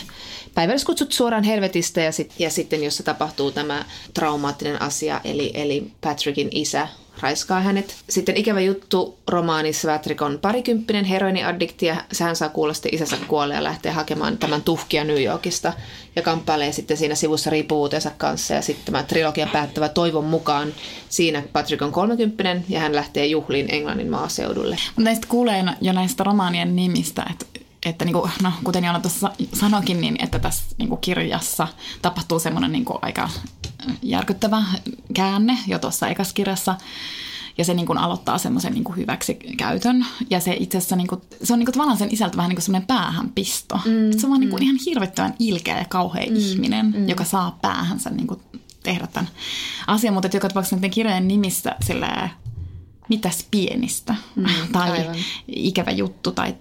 [0.55, 6.49] päivälliskutsut suoraan helvetistä ja, sit, ja sitten jossa tapahtuu tämä traumaattinen asia, eli, eli Patrickin
[6.51, 6.87] isä
[7.21, 7.95] raiskaa hänet.
[8.09, 13.55] Sitten ikävä juttu romaanissa Patrick on parikymppinen heroiniaddikti ja hän saa kuulla sitten isänsä kuolee
[13.55, 15.73] ja lähtee hakemaan tämän tuhkia New Yorkista
[16.15, 20.73] ja kamppailee sitten siinä sivussa riippuvuutensa kanssa ja sitten tämä trilogia päättävä toivon mukaan
[21.09, 24.77] siinä Patrick on 30 ja hän lähtee juhliin Englannin maaseudulle.
[24.97, 30.01] Näistä kuulee jo näistä romaanien nimistä, että että niin kuin, no, kuten Joona tuossa sanoikin,
[30.01, 31.67] niin että tässä niin kuin kirjassa
[32.01, 33.29] tapahtuu semmoinen niin kuin aika
[34.01, 34.63] järkyttävä
[35.13, 36.75] käänne jo tuossa ekassa kirjassa.
[37.57, 40.05] Ja se niin kuin aloittaa semmoisen niin kuin hyväksikäytön.
[40.29, 42.55] Ja se itse asiassa, niin kuin, se on niin kuin tavallaan sen isältä vähän niin
[42.55, 43.75] kuin semmoinen päähänpisto.
[43.75, 47.09] Mm, se on vaan niin kuin ihan hirvittävän ilkeä ja kauhea mm, ihminen, mm.
[47.09, 48.39] joka saa päähänsä niin kuin
[48.83, 49.29] tehdä tämän
[49.87, 50.13] asian.
[50.13, 52.29] Mutta joka tapauksessa näiden kirjojen nimissä silleen,
[53.09, 55.15] mitäs pienistä mm, tai aivan.
[55.47, 56.55] ikävä juttu tai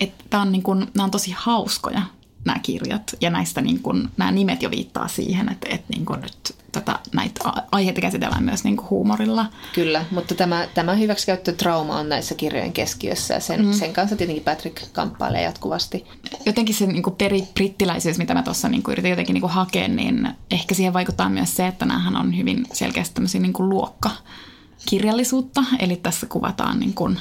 [0.00, 2.02] että on niin kuin, nämä on tosi hauskoja
[2.46, 6.20] nämä kirjat ja näistä niin kuin, nämä nimet jo viittaa siihen, että, että niin kuin
[6.20, 7.40] nyt tätä, näitä
[7.72, 9.46] aiheita käsitellään myös niin kuin huumorilla.
[9.74, 13.72] Kyllä, mutta tämä, tämä hyväksikäyttötrauma on näissä kirjojen keskiössä ja sen, mm.
[13.72, 16.04] sen kanssa tietenkin Patrick kamppailee jatkuvasti.
[16.46, 20.28] Jotenkin se niin kuin peribrittiläisyys, mitä mä tuossa niin yritin jotenkin niin kuin hakea, niin
[20.50, 25.64] ehkä siihen vaikuttaa myös se, että näähän on hyvin selkeästi tämmöisiä niin kuin luokkakirjallisuutta.
[25.78, 27.18] Eli tässä kuvataan niin kuin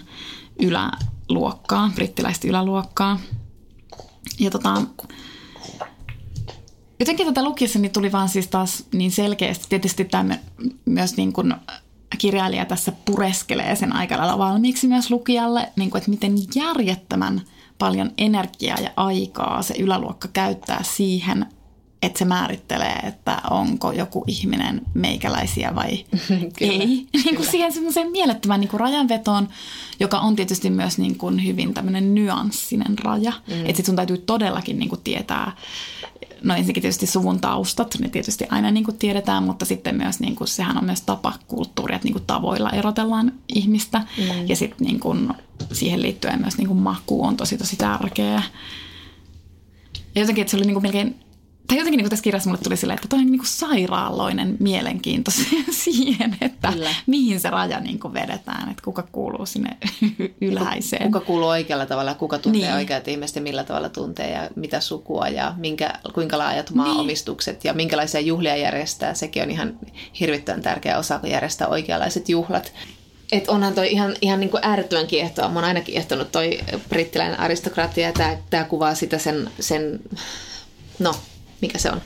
[0.59, 3.19] yläluokkaa, brittiläistä yläluokkaa.
[4.39, 4.81] Ja tota,
[6.99, 9.65] jotenkin tätä lukiessa tuli vaan siis taas niin selkeästi.
[9.69, 10.37] Tietysti tämä
[10.85, 11.55] myös niin kuin
[12.17, 17.41] kirjailija tässä pureskelee sen aika lailla valmiiksi myös lukijalle, niin kuin, että miten järjettömän
[17.77, 21.45] paljon energiaa ja aikaa se yläluokka käyttää siihen,
[22.01, 25.89] että se määrittelee, että onko joku ihminen meikäläisiä vai
[26.61, 26.87] ei.
[27.25, 29.47] Niin kuin siihen semmoiseen mielettömän niin kuin rajanvetoon,
[29.99, 33.33] joka on tietysti myös niin kuin hyvin tämmöinen nyanssinen raja.
[33.47, 33.65] Mm.
[33.65, 35.51] Että sun täytyy todellakin niin kuin tietää,
[36.43, 40.35] no ensinnäkin tietysti suvun taustat, ne tietysti aina niin kuin tiedetään, mutta sitten myös niin
[40.35, 43.99] kuin, sehän on myös tapa kulttuuri, että niin kuin tavoilla erotellaan ihmistä.
[44.17, 44.47] Mm.
[44.47, 45.33] Ja sitten niin kuin,
[45.71, 48.43] siihen liittyen myös niin kuin maku on tosi tosi tärkeä.
[50.15, 51.24] Ja jotenkin, että se oli niin kuin melkein
[51.67, 55.31] tai jotenkin niin tässä kirjassa mulle tuli silleen, että toi on niin sairaaloinen mielenkiinto
[55.83, 56.89] siihen, että Kyllä.
[57.07, 59.77] mihin se raja niin vedetään, että kuka kuuluu sinne
[60.41, 61.03] ylhäiseen.
[61.03, 62.73] Kuka kuuluu oikealla tavalla, kuka tuntee niin.
[62.75, 67.69] oikeat ihmiset ja millä tavalla tuntee ja mitä sukua ja minkä, kuinka laajat maaomistukset niin.
[67.69, 69.13] ja minkälaisia juhlia järjestää.
[69.13, 69.79] Sekin on ihan
[70.19, 72.73] hirvittävän tärkeä osa, kun järjestää oikeanlaiset juhlat.
[73.31, 75.49] Et onhan toi ihan, ihan niin kuin äärettömän kiehtoa.
[75.49, 76.59] Mä oon aina kiehtonut toi
[76.89, 79.99] brittiläinen aristokratia ja tää, tää kuvaa sitä sen, sen
[80.99, 81.15] no
[81.65, 82.01] mikä se on,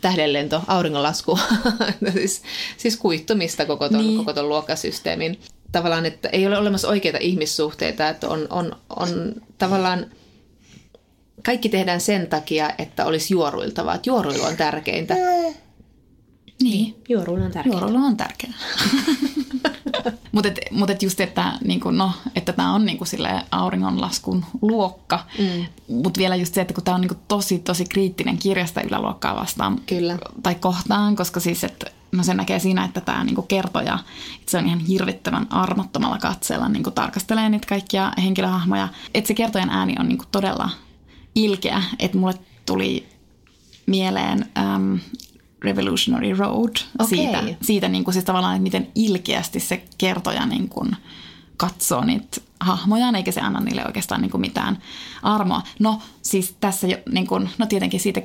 [0.00, 1.38] tähdenlento, auringonlasku,
[2.12, 2.42] siis,
[2.76, 4.18] siis kuittumista koko ton, niin.
[4.18, 5.40] koko ton luokkasysteemin.
[5.72, 10.06] Tavallaan, että ei ole olemassa oikeita ihmissuhteita, että on, on, on tavallaan,
[11.42, 15.14] kaikki tehdään sen takia, että olisi juoruiltavaa, että juoruilu on tärkeintä.
[16.62, 16.94] Niin.
[17.08, 17.72] Juoruilu on tärkeää.
[17.72, 18.54] Juoruilu on tärkeää.
[20.32, 23.04] Mutta et, mut et just, että niinku, no, että tämä on niinku
[23.50, 25.24] auringonlaskun luokka.
[25.38, 25.66] Mm.
[25.88, 29.80] Mutta vielä just se, että kun tämä on niinku tosi, tosi kriittinen kirjasta yläluokkaa vastaan.
[29.86, 30.18] Kyllä.
[30.42, 33.98] Tai kohtaan, koska siis, että no se näkee siinä, että tämä niinku kertoja,
[34.40, 38.88] että se on ihan hirvittävän armottomalla katseella niinku tarkastelee niitä kaikkia henkilöhahmoja.
[39.14, 40.70] Että se kertojan ääni on niinku todella
[41.34, 42.34] ilkeä, että mulle
[42.66, 43.08] tuli
[43.86, 45.00] mieleen äm,
[45.64, 47.18] Revolutionary Road Okei.
[47.18, 50.96] siitä, siitä niin kuin siis tavallaan, että miten ilkeästi se kertoja niin kuin
[51.56, 54.78] katsoo niitä hahmojaan, eikä se anna niille oikeastaan niin kuin mitään
[55.22, 55.62] armoa.
[55.78, 58.22] No siis tässä jo, niin kuin, no tietenkin siitä,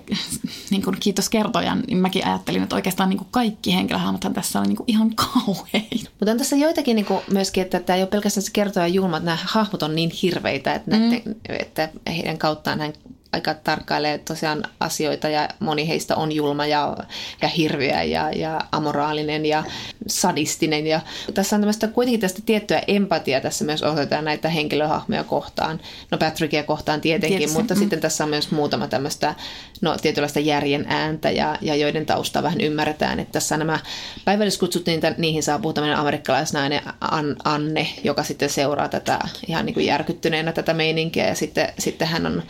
[0.70, 4.68] niin kuin kiitos kertojan, niin mäkin ajattelin, että oikeastaan niin kuin kaikki henkilöhahmothan tässä oli
[4.68, 5.16] niin kuin ihan
[5.46, 6.10] kauheita.
[6.20, 9.18] Mutta on tässä joitakin niin kuin myöskin, että tämä ei ole pelkästään se kertoja julma,
[9.18, 11.02] että nämä hahmot on niin hirveitä, että, mm.
[11.02, 12.94] näiden, että heidän kauttaan hän
[13.32, 16.98] aika tarkkailee tosiaan asioita ja moni heistä on julma ja,
[17.42, 19.64] ja hirveä ja, ja amoraalinen ja
[20.08, 20.88] sadistinen.
[20.88, 21.02] Ja
[21.34, 25.80] tässä on tämmöistä kuitenkin tästä tiettyä empatiaa tässä myös osoitetaan näitä henkilöhahmoja kohtaan.
[26.12, 27.80] No Patrickia kohtaan tietenkin, Tietysti, mutta mm.
[27.80, 29.36] sitten tässä on myös muutama tämmöistä
[29.82, 33.20] no, tietynlaista järjen ääntä ja, ja joiden taustaa vähän ymmärretään.
[33.20, 33.80] Että tässä nämä
[34.26, 39.74] päivälliskutsut, niin tä- niihin saapuu tämmöinen amerikkalaisnainen An- Anne, joka sitten seuraa tätä ihan niin
[39.74, 42.44] kuin järkyttyneenä tätä meininkiä ja sitten, sitten hän on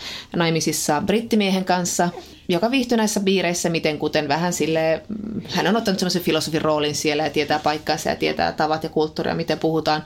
[0.69, 2.09] naimisissa brittimiehen kanssa,
[2.49, 5.01] joka viihtyy näissä piireissä miten kuten vähän sille
[5.49, 9.35] hän on ottanut semmoisen filosofin roolin siellä ja tietää paikkaansa ja tietää tavat ja kulttuuria,
[9.35, 10.03] miten puhutaan.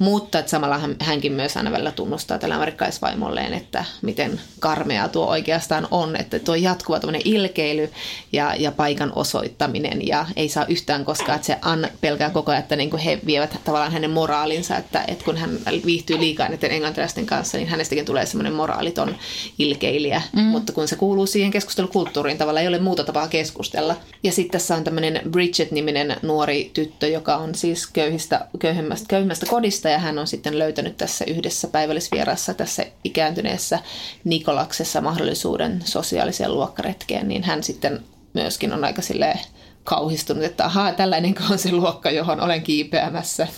[0.00, 5.26] Mutta että samalla hän, hänkin myös aina välillä tunnustaa tällä amerikkalaisvaimolleen, että miten karmea tuo
[5.26, 6.16] oikeastaan on.
[6.16, 7.90] Että tuo jatkuva ilkeily
[8.32, 12.62] ja, ja paikan osoittaminen ja ei saa yhtään koskaan, että se Ann pelkää koko ajan,
[12.62, 16.70] että niin kuin he vievät tavallaan hänen moraalinsa, että, että kun hän viihtyy liikaa näiden
[16.70, 19.16] englantilaisten kanssa, niin hänestäkin tulee semmoinen moraaliton
[19.58, 20.22] ilkeilijä.
[20.32, 20.42] Mm.
[20.42, 23.96] Mutta kun se kuuluu siihen keskustelukulttuuriin, tavallaan ei ole muuta tapaa keskustella.
[24.22, 29.85] Ja sitten tässä on tämmöinen Bridget-niminen nuori tyttö, joka on siis köyhistä, köyhimmästä, köyhimmästä kodista
[29.90, 33.78] ja hän on sitten löytänyt tässä yhdessä päivällisvierassa tässä ikääntyneessä
[34.24, 38.02] Nikolaksessa mahdollisuuden sosiaaliseen luokkaretkeen, niin hän sitten
[38.34, 39.40] myöskin on aika silleen
[39.84, 43.48] kauhistunut, että ahaa, tällainen on se luokka, johon olen kiipeämässä.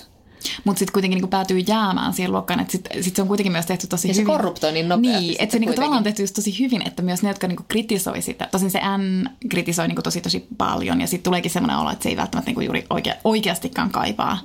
[0.65, 3.67] Mutta sitten kuitenkin niinku päätyy jäämään siihen luokkaan, että sitten sit se on kuitenkin myös
[3.67, 4.35] tehty tosi Ja se hyvin.
[4.35, 7.23] korruptoi niin nopeasti Niin, että se niinku tavallaan on tehty just tosi hyvin, että myös
[7.23, 8.49] ne, jotka niinku kritisoi sitä.
[8.51, 12.09] Tosin se N kritisoi niinku tosi tosi paljon ja sitten tuleekin semmoinen olo, että se
[12.09, 14.39] ei välttämättä niinku juuri oikea, oikeastikaan kaipaa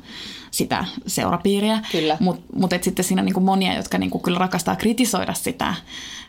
[0.54, 1.82] sitä seurapiiriä.
[1.92, 2.18] Kyllä.
[2.20, 5.76] Mutta mut et sitten siinä on niinku monia, jotka niinku kyllä rakastaa kritisoida sitä,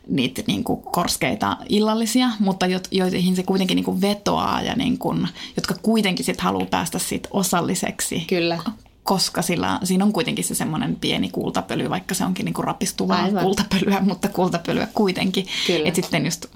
[0.09, 5.15] niitä niinku korskeita illallisia, mutta jo, joihin se kuitenkin niinku vetoaa ja niinku,
[5.57, 8.59] jotka kuitenkin sitten haluaa päästä siitä osalliseksi Kyllä.
[9.03, 13.45] koska sillä, siinä on kuitenkin se semmoinen pieni kultapöly, vaikka se onkin niinku rapistuvaa Aivan.
[13.45, 15.47] kultapölyä, mutta kultapölyä kuitenkin.
[15.67, 15.89] Kyllä.
[15.89, 16.47] Että sitten just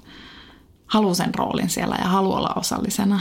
[0.85, 3.19] haluaa sen roolin siellä ja haluaa olla osallisena.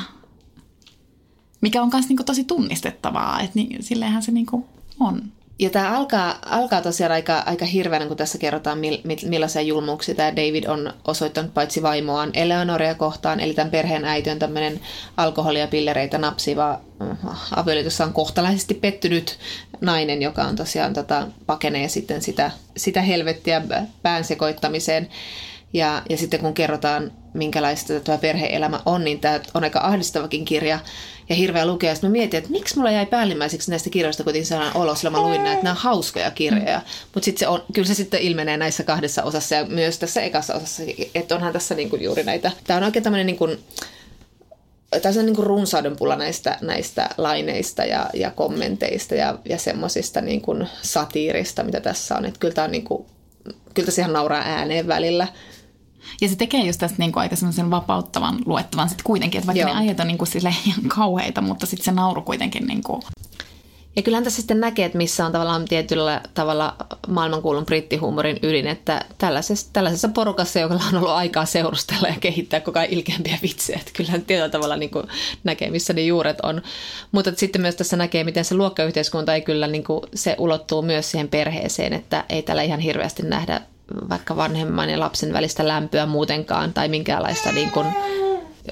[1.60, 4.66] Mikä on myös niinku tosi tunnistettavaa, että niin, silleenhän se niinku
[5.00, 5.22] on.
[5.60, 10.14] Ja tämä alkaa, alkaa tosiaan aika, aika hirveänä, kun tässä kerrotaan, mil, mil- millaisia julmuuksia
[10.14, 14.80] tämä David on osoittanut paitsi vaimoaan Eleonoria kohtaan, eli tämän perheen äiti on tämmöinen
[15.16, 19.38] alkoholia pillereitä napsiva äh, avioliitossa on kohtalaisesti pettynyt
[19.80, 23.62] nainen, joka on tosiaan tota, pakenee sitten sitä, sitä helvettiä
[24.02, 25.08] pään sekoittamiseen.
[25.72, 30.78] Ja, ja sitten kun kerrotaan, minkälaista tuo perhe-elämä on, niin tämä on aika ahdistavakin kirja
[31.28, 31.94] ja hirveä lukea.
[31.94, 35.22] Sitten mä mietin, että miksi mulla jäi päällimmäiseksi näistä kirjoista kuitenkin sellainen olo, sillä mä
[35.22, 36.80] luin näitä, että nämä on hauskoja kirjoja.
[37.14, 40.54] Mutta sitten se on, kyllä se sitten ilmenee näissä kahdessa osassa ja myös tässä ekassa
[40.54, 40.82] osassa,
[41.14, 42.50] että onhan tässä niinku juuri näitä.
[42.66, 43.48] Tämä on oikein tämmöinen niinku,
[45.02, 50.40] tässä on niin runsauden pula näistä, näistä laineista ja, ja kommenteista ja, ja semmoisista niin
[50.40, 52.24] kuin satiirista, mitä tässä on.
[52.24, 53.06] Että kyllä tämä on niin kuin,
[53.74, 55.26] kyllä tässä ihan nauraa ääneen välillä.
[56.20, 59.74] Ja se tekee just tästä niinku aika semmoisen vapauttavan luettavan sitten kuitenkin, että vaikka Joo.
[59.74, 63.00] ne ajat on niinku sille ihan kauheita, mutta sitten se nauru kuitenkin niinku,
[63.96, 66.76] Ja kyllähän tässä sitten näkee, että missä on tavallaan tietyllä tavalla
[67.08, 72.78] maailmankuulun brittihuumorin ydin, että tällaisessa, tällaisessa porukassa, joka on ollut aikaa seurustella ja kehittää koko
[72.78, 75.06] ajan ilkeämpiä vitsejä, että kyllähän tietyllä tavalla niin kuin
[75.44, 76.62] näkee, missä ne juuret on.
[77.12, 81.10] Mutta sitten myös tässä näkee, miten se luokkayhteiskunta ei kyllä, niin kuin, se ulottuu myös
[81.10, 83.60] siihen perheeseen, että ei täällä ihan hirveästi nähdä
[84.08, 87.86] vaikka vanhemman ja lapsen välistä lämpöä muutenkaan tai minkäänlaista niin kuin,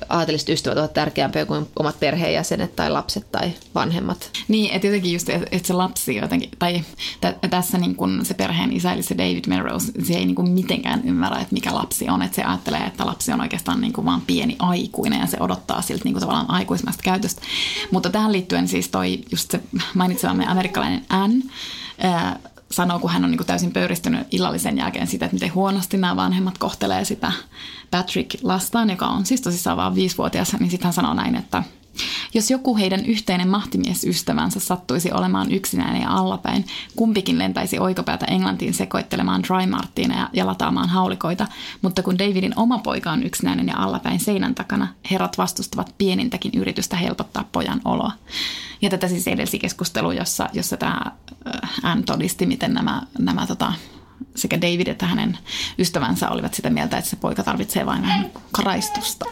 [0.09, 4.31] aateliset ystävät ovat tärkeämpiä kuin omat perheenjäsenet tai lapset tai vanhemmat.
[4.49, 6.83] Niin, että jotenkin just, että että se lapsi jotenkin, tai
[7.21, 11.03] t- tässä niin kun se perheen isä, eli se David Melrose, se ei niin mitenkään
[11.05, 12.23] ymmärrä, että mikä lapsi on.
[12.23, 16.05] Että se ajattelee, että lapsi on oikeastaan niin vaan pieni aikuinen ja se odottaa siltä
[16.05, 17.43] niin tavallaan aikuismästä käytöstä.
[17.91, 19.61] Mutta tähän liittyen siis toi just se
[19.95, 21.45] mainitsemamme amerikkalainen Anne,
[22.71, 26.17] sanoo, kun hän on niin kuin täysin pöyristynyt illallisen jälkeen sitä, että miten huonosti nämä
[26.17, 27.33] vanhemmat kohtelee sitä
[27.91, 31.63] Patrick lastaan, joka on siis tosissaan vaan viisivuotias, niin sitten hän sanoo näin, että
[32.35, 36.67] jos joku heidän yhteinen mahtimiesystävänsä sattuisi olemaan yksinäinen ja allapäin,
[36.97, 41.47] kumpikin lentäisi oikopäätä Englantiin sekoittelemaan dry martineja ja lataamaan haulikoita,
[41.83, 46.97] mutta kun Davidin oma poika on yksinäinen ja allapäin seinän takana, herrat vastustavat pienintäkin yritystä
[46.97, 48.13] helpottaa pojan oloa.
[48.83, 51.01] Ja tätä siis edelsi keskustelu, jossa, jossa tämä
[51.83, 53.73] Anne todisti, miten nämä, nämä tota,
[54.37, 55.39] sekä David että hänen
[55.79, 59.25] ystävänsä olivat sitä mieltä, että se poika tarvitsee vain vähän karaistusta.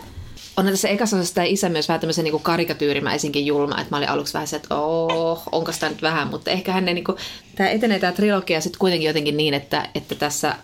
[0.57, 4.09] On tässä ekassa osassa tämä isä myös vähän tämmöisen niin karikatyyrimäisinkin julma, että mä olin
[4.09, 7.19] aluksi vähän se, että oh, onko tämä nyt vähän, mutta ehkä hän niin kuin,
[7.57, 10.57] tämä etenee tämä trilogia sitten kuitenkin jotenkin niin, että, että tässä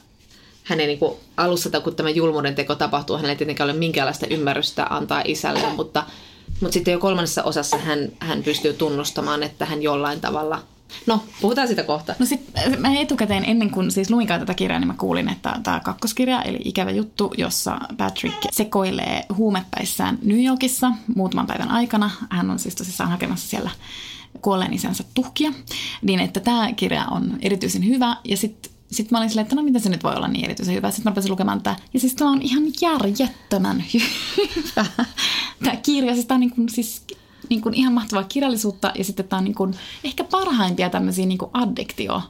[0.64, 4.86] hänen niin kuin alussa, kun tämä julmuuden teko tapahtuu, hänellä ei tietenkään ole minkäänlaista ymmärrystä
[4.90, 6.04] antaa isälle, mutta,
[6.60, 10.62] mutta sitten jo kolmannessa osassa hän, hän pystyy tunnustamaan, että hän jollain tavalla
[11.06, 12.14] No, puhutaan sitä kohta.
[12.18, 15.80] No sit mä etukäteen ennen kuin siis luinkaan tätä kirjaa, niin mä kuulin, että tämä
[15.80, 22.10] kakkoskirja, eli Ikävä juttu, jossa Patrick sekoilee huumepäissään New Yorkissa muutaman päivän aikana.
[22.30, 23.70] Hän on siis tosissaan hakemassa siellä
[24.42, 25.52] kuolleen isänsä tuhkia.
[26.02, 28.16] Niin että tämä kirja on erityisen hyvä.
[28.24, 30.74] Ja sitten sitten mä olin silleen, että no miten se nyt voi olla niin erityisen
[30.74, 30.90] hyvä.
[30.90, 31.76] Sitten mä rupesin lukemaan tätä.
[31.94, 34.86] Ja siis tämä on ihan järjettömän hyvä.
[35.64, 37.02] Tämä kirja, siis tämä on niin kuin, siis
[37.50, 39.74] niin kuin ihan mahtavaa kirjallisuutta ja sitten tämä on niin kuin
[40.04, 42.22] ehkä parhaimpia tämmöisiä niin kuin addiktio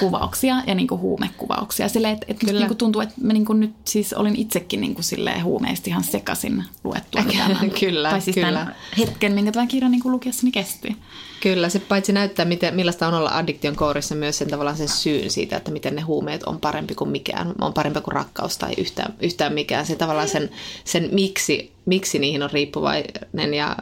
[0.00, 1.88] kuvauksia ja niin kuin huumekuvauksia.
[1.88, 2.60] Sille, että, että Kyllä.
[2.60, 5.90] Niin kuin tuntuu, että mä niin kuin nyt siis olin itsekin niin kuin silleen huumeista
[5.90, 7.22] ihan sekaisin luettua.
[7.80, 8.74] kyllä, tai siis kyllä.
[8.98, 10.96] Hetken, minkä tämän kirjan niin kuin lukiessani kesti.
[11.42, 15.30] Kyllä, se paitsi näyttää, miten, millaista on olla addiktion kourissa, myös sen tavallaan sen syyn
[15.30, 19.14] siitä, että miten ne huumeet on parempi kuin mikään, on parempi kuin rakkaus tai yhtään,
[19.20, 19.86] yhtään mikään.
[19.86, 20.50] Se tavallaan sen,
[20.84, 23.76] sen miksi, miksi niihin on riippuvainen ja,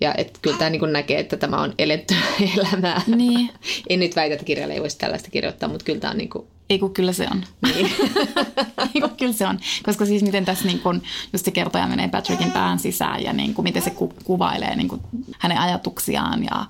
[0.00, 2.14] ja et kyllä tämä niin näkee, että tämä on eletty
[2.56, 3.02] elämää.
[3.06, 3.50] Niin.
[3.88, 6.46] en nyt väitä, että kirjalle ei voisi tällaista kirjoittaa, mutta kyllä tämä on niin kuin
[6.70, 7.44] ei kun kyllä se on.
[7.62, 7.92] Niin.
[8.94, 9.58] Ei kun kyllä se on.
[9.82, 11.02] Koska siis miten tässä niin kun,
[11.32, 14.88] just se kertoja menee Patrickin pään sisään ja niin kun, miten se ku, kuvailee niin
[14.88, 15.00] kun,
[15.38, 16.44] hänen ajatuksiaan.
[16.44, 16.66] Ja,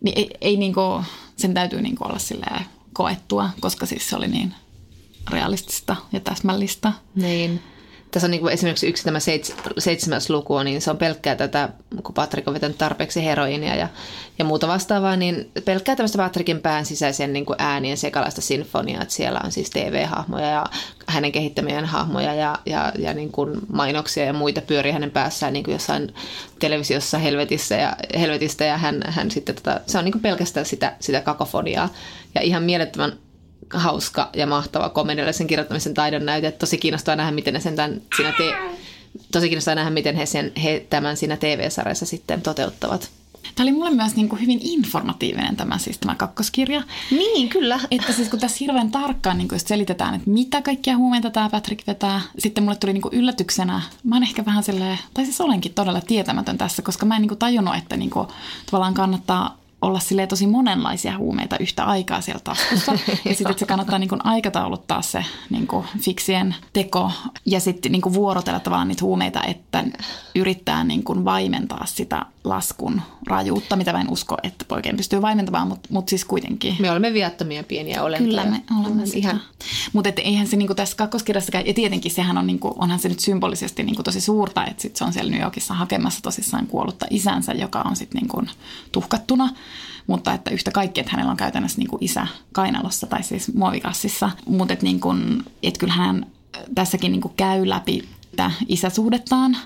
[0.00, 1.04] niin ei, ei niin kun,
[1.36, 4.54] sen täytyy niin olla silleen koettua, koska siis se oli niin
[5.30, 6.92] realistista ja täsmällistä.
[7.14, 7.62] Niin
[8.10, 11.68] tässä on niin kuin esimerkiksi yksi tämä seits, seitsemäs luku, niin se on pelkkää tätä,
[12.02, 13.88] kun Patrick on vetänyt tarpeeksi heroinia ja,
[14.38, 19.14] ja muuta vastaavaa, niin pelkkää tämmöistä Patrickin pään sisäisen niin kuin äänien sekalaista sinfoniaa, että
[19.14, 20.66] siellä on siis TV-hahmoja ja
[21.06, 25.64] hänen kehittämien hahmoja ja, ja, ja niin kuin mainoksia ja muita pyörii hänen päässään niin
[25.64, 26.14] kuin jossain
[26.58, 30.96] televisiossa helvetissä ja, helvetistä ja hän, hän sitten, tota, se on niin kuin pelkästään sitä,
[31.00, 31.88] sitä kakofoniaa.
[32.34, 33.12] Ja ihan mielettömän
[33.74, 36.50] hauska ja mahtava komediallisen kirjoittamisen taidon näyte.
[36.50, 38.54] Tosi kiinnostaa nähdä, miten ne sen tämän siinä te-
[39.32, 43.10] tosi kiinnostaa nähdä, miten he, sen, he tämän siinä TV-sarjassa sitten toteuttavat.
[43.54, 46.82] Tämä oli mulle myös niin kuin hyvin informatiivinen tämä, siis tämä kakkoskirja.
[47.10, 47.80] Niin, kyllä.
[47.90, 51.86] Että siis kun tässä hirveän tarkkaan niin kuin selitetään, että mitä kaikkia huumeita tämä Patrick
[51.86, 55.74] vetää, sitten mulle tuli niin kuin yllätyksenä, mä oon ehkä vähän silleen, tai siis olenkin
[55.74, 58.28] todella tietämätön tässä, koska mä en niin kuin tajunnut, että niin kuin,
[58.66, 62.92] tavallaan kannattaa olla sille tosi monenlaisia huumeita yhtä aikaa siellä taskussa.
[63.24, 67.12] ja sitten että se kannattaa niin kuin aikatauluttaa se niin kuin fiksien teko
[67.46, 69.84] ja sitten niin kuin vuorotella tavallaan niitä huumeita, että
[70.34, 75.68] yrittää niin kuin vaimentaa sitä laskun rajuutta, mitä mä en usko, että poikien pystyy vaimentamaan,
[75.68, 76.76] mutta mut siis kuitenkin.
[76.78, 78.42] Me olemme viattomia pieniä olentoja.
[78.42, 79.18] Kyllä me olemme sitä.
[79.18, 79.42] Ihan.
[79.92, 83.82] Mutta eihän se niinku tässä kakkoskirjassa, ja tietenkin sehän on, niinku, onhan se nyt symbolisesti
[83.82, 87.80] niinku tosi suurta, että sit se on siellä New Yorkissa hakemassa tosissaan kuollutta isänsä, joka
[87.80, 88.42] on sitten niinku
[88.92, 89.48] tuhkattuna
[90.06, 94.30] mutta että yhtä kaikki, että hänellä on käytännössä niin kuin isä kainalossa tai siis muovikassissa.
[94.46, 96.26] Mutta että niin kuin, et kyllähän hän
[96.74, 98.08] tässäkin niin käy läpi
[98.38, 99.56] sitä isäsuhdettaan,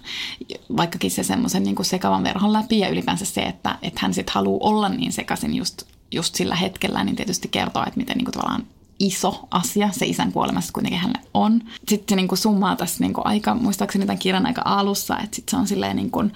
[0.76, 4.68] vaikkakin se semmoisen niin sekavan verhon läpi ja ylipäänsä se, että, että hän sitten haluaa
[4.68, 8.66] olla niin sekaisin just, just sillä hetkellä, niin tietysti kertoo, että miten niin kuin tavallaan
[8.98, 11.62] iso asia se isän kuolemassa kuitenkin hänelle on.
[11.88, 15.36] Sitten se niin kuin summaa tässä niin kuin aika, muistaakseni tämän kirjan aika alussa, että
[15.36, 16.32] sitten se on silleen niin kuin,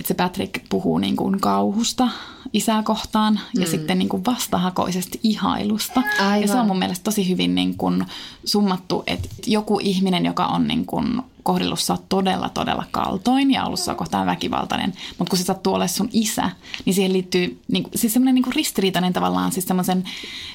[0.00, 2.08] että se Patrick puhuu niin kuin kauhusta
[2.52, 3.70] isää kohtaan ja mm.
[3.70, 6.02] sitten niin kuin vastahakoisesti ihailusta.
[6.20, 6.40] Aivan.
[6.40, 8.06] Ja se on mun mielestä tosi hyvin niin kuin
[8.44, 13.80] summattu, että joku ihminen, joka on niin kuin kohdellut sä todella, todella kaltoin ja ollut
[13.80, 16.50] sua kohtaan väkivaltainen, mutta kun se sattuu olemaan sun isä,
[16.84, 20.04] niin siihen liittyy niin kuin, siis semmoinen niin ristiriitainen tavallaan siis semmoisen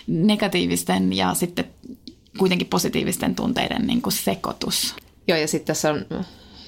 [0.08, 1.66] negatiivisten ja sitten
[2.38, 4.96] kuitenkin positiivisten tunteiden niin kuin sekoitus.
[5.28, 6.06] Joo, ja sitten tässä on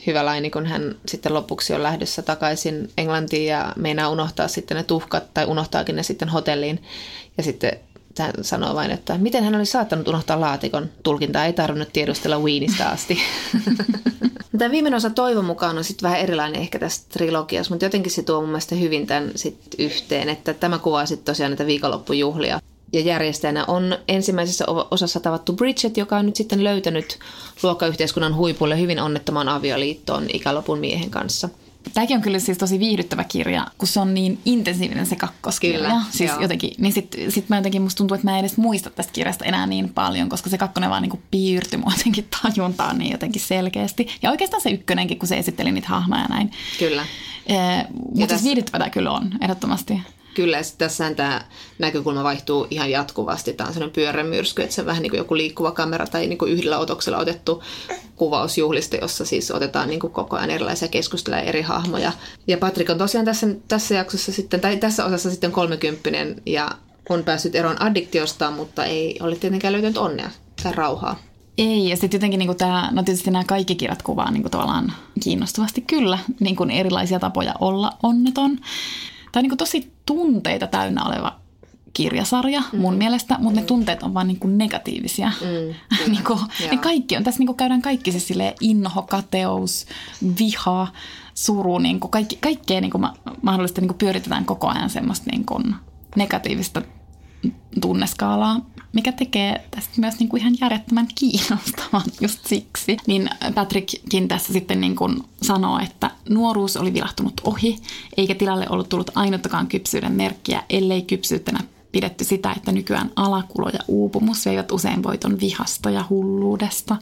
[0.07, 4.83] hyvä laini, kun hän sitten lopuksi on lähdössä takaisin Englantiin ja meinaa unohtaa sitten ne
[4.83, 6.83] tuhkat tai unohtaakin ne sitten hotelliin.
[7.37, 7.71] Ja sitten
[8.19, 10.89] hän sanoo vain, että miten hän oli saattanut unohtaa laatikon.
[11.03, 13.19] Tulkintaa ei tarvinnut tiedustella Wienistä asti.
[14.57, 18.23] Tämä viimeinen osa toivon mukaan on sitten vähän erilainen ehkä tästä trilogiasta, mutta jotenkin se
[18.23, 22.59] tuo mun mielestä hyvin tämän sit yhteen, että tämä kuvaa sitten tosiaan näitä viikonloppujuhlia
[22.93, 27.19] ja järjestäjänä on ensimmäisessä osassa tavattu Bridget, joka on nyt sitten löytänyt
[27.63, 31.49] luokkayhteiskunnan huipulle hyvin onnettoman avioliittoon ikälopun miehen kanssa.
[31.93, 35.79] Tämäkin on kyllä siis tosi viihdyttävä kirja, kun se on niin intensiivinen se kakkoskirja.
[35.79, 36.41] Kyllä, siis joo.
[36.41, 39.45] jotenkin, niin sitten sit mä jotenkin musta tuntuu, että mä en edes muista tästä kirjasta
[39.45, 44.07] enää niin paljon, koska se kakkonen vaan niin piirtyi mua jotenkin tajuntaan niin jotenkin selkeästi.
[44.21, 46.51] Ja oikeastaan se ykkönenkin, kun se esitteli niitä hahmoja näin.
[46.79, 47.05] Kyllä.
[47.47, 47.85] Eh,
[48.15, 50.01] mutta siis viihdyttävä tämä kyllä on, ehdottomasti.
[50.37, 51.41] Kyllä, ja tässä tämä
[51.79, 53.53] näkökulma vaihtuu ihan jatkuvasti.
[53.53, 56.37] Tämä on sellainen pyörämyrsky, että se on vähän niin kuin joku liikkuva kamera tai niin
[56.37, 57.63] kuin yhdellä otoksella otettu
[58.15, 62.11] kuvaus juhlista, jossa siis otetaan niin kuin koko ajan erilaisia keskusteluja eri hahmoja.
[62.47, 66.71] Ja Patrick on tosiaan tässä, tässä jaksossa sitten, tai tässä osassa sitten kolmekymppinen ja
[67.09, 70.29] on päässyt eroon addiktiosta, mutta ei ole tietenkään löytänyt onnea
[70.63, 71.19] tai rauhaa.
[71.57, 74.93] Ei, ja sitten jotenkin niin tämä, no tietysti nämä kaikki kirjat kuvaa niin kuin tavallaan
[75.23, 78.59] kiinnostavasti kyllä niin kuin erilaisia tapoja olla onneton.
[79.31, 81.39] Tämä on niin tosi tunteita täynnä oleva
[81.93, 85.31] kirjasarja mun mielestä, mutta ne tunteet on vaan niin kuin negatiivisia.
[85.41, 85.75] Mm,
[86.11, 86.39] niin kuin,
[86.71, 89.85] ne kaikki on, tässä niin kuin käydään kaikki se silleen inho, kateus,
[90.39, 90.87] viha,
[91.33, 95.25] suru, niin kuin kaikki, kaikkea niin kuin ma- mahdollisesti niin kuin pyöritetään koko ajan semmoista
[95.31, 95.75] niin kuin
[96.15, 96.81] negatiivista
[97.81, 98.61] tunneskaalaa,
[98.93, 102.97] mikä tekee tästä myös niin kuin ihan järjettömän kiinnostavan just siksi.
[103.07, 107.77] Niin Patrickkin tässä sitten niin kuin sanoo, että nuoruus oli vilahtunut ohi,
[108.17, 111.59] eikä tilalle ollut tullut ainuttakaan kypsyyden merkkiä, ellei kypsyytenä
[111.91, 116.97] pidetty sitä, että nykyään alakulo ja uupumus veivät usein voiton vihasta ja hulluudesta.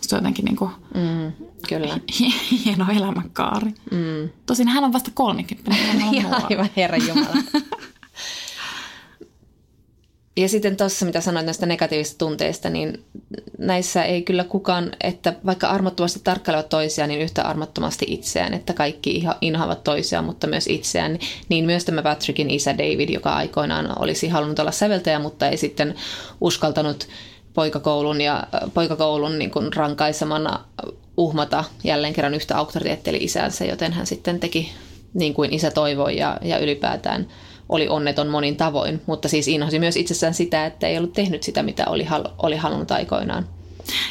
[0.00, 1.32] Se on jotenkin niin kuin Mm,
[1.68, 1.98] kyllä.
[2.64, 3.74] hieno elämänkaari.
[3.90, 4.30] Mm.
[4.46, 5.70] Tosin hän on vasta 30.
[6.12, 7.36] Ja aivan herra Jumala.
[10.36, 13.04] Ja sitten tuossa, mitä sanoit näistä negatiivisista tunteista, niin
[13.58, 19.24] näissä ei kyllä kukaan, että vaikka armottomasti tarkkailevat toisiaan, niin yhtä armottomasti itseään, että kaikki
[19.40, 21.18] inhaavat toisiaan, mutta myös itseään.
[21.48, 25.94] Niin myös tämä Patrickin isä David, joka aikoinaan olisi halunnut olla säveltäjä, mutta ei sitten
[26.40, 27.08] uskaltanut
[27.54, 30.64] poikakoulun ja poikakoulun niin kuin rankaisemana
[31.16, 34.72] uhmata jälleen kerran yhtä auktoriteetti eli isänsä, joten hän sitten teki
[35.14, 37.26] niin kuin isä toivoi ja, ja ylipäätään–
[37.70, 41.62] oli onneton monin tavoin, mutta siis inhosi myös itsessään sitä, että ei ollut tehnyt sitä,
[41.62, 43.46] mitä oli, hal- oli halunnut aikoinaan.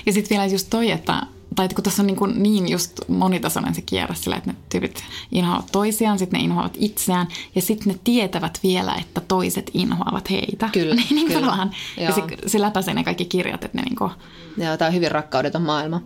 [0.05, 1.21] Ja sitten vielä just toi, että
[1.55, 5.03] tai kun tässä on niin, kuin niin just monitasoinen se kierre sillä, että ne tyypit
[5.31, 10.69] inhoavat toisiaan, sitten ne inhoavat itseään ja sitten ne tietävät vielä, että toiset inhoavat heitä.
[10.73, 11.39] Kyllä, niin, niin kyllä.
[11.41, 11.71] Tavallaan.
[11.97, 14.11] Ja se, se läpäisee ne kaikki kirjat, että ne niin kuin...
[14.57, 16.01] Joo, tämä on hyvin rakkaudeton maailma.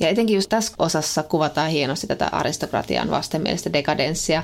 [0.00, 4.42] Ja etenkin just tässä osassa kuvataan hienosti tätä aristokratian vastenmielistä dekadenssia.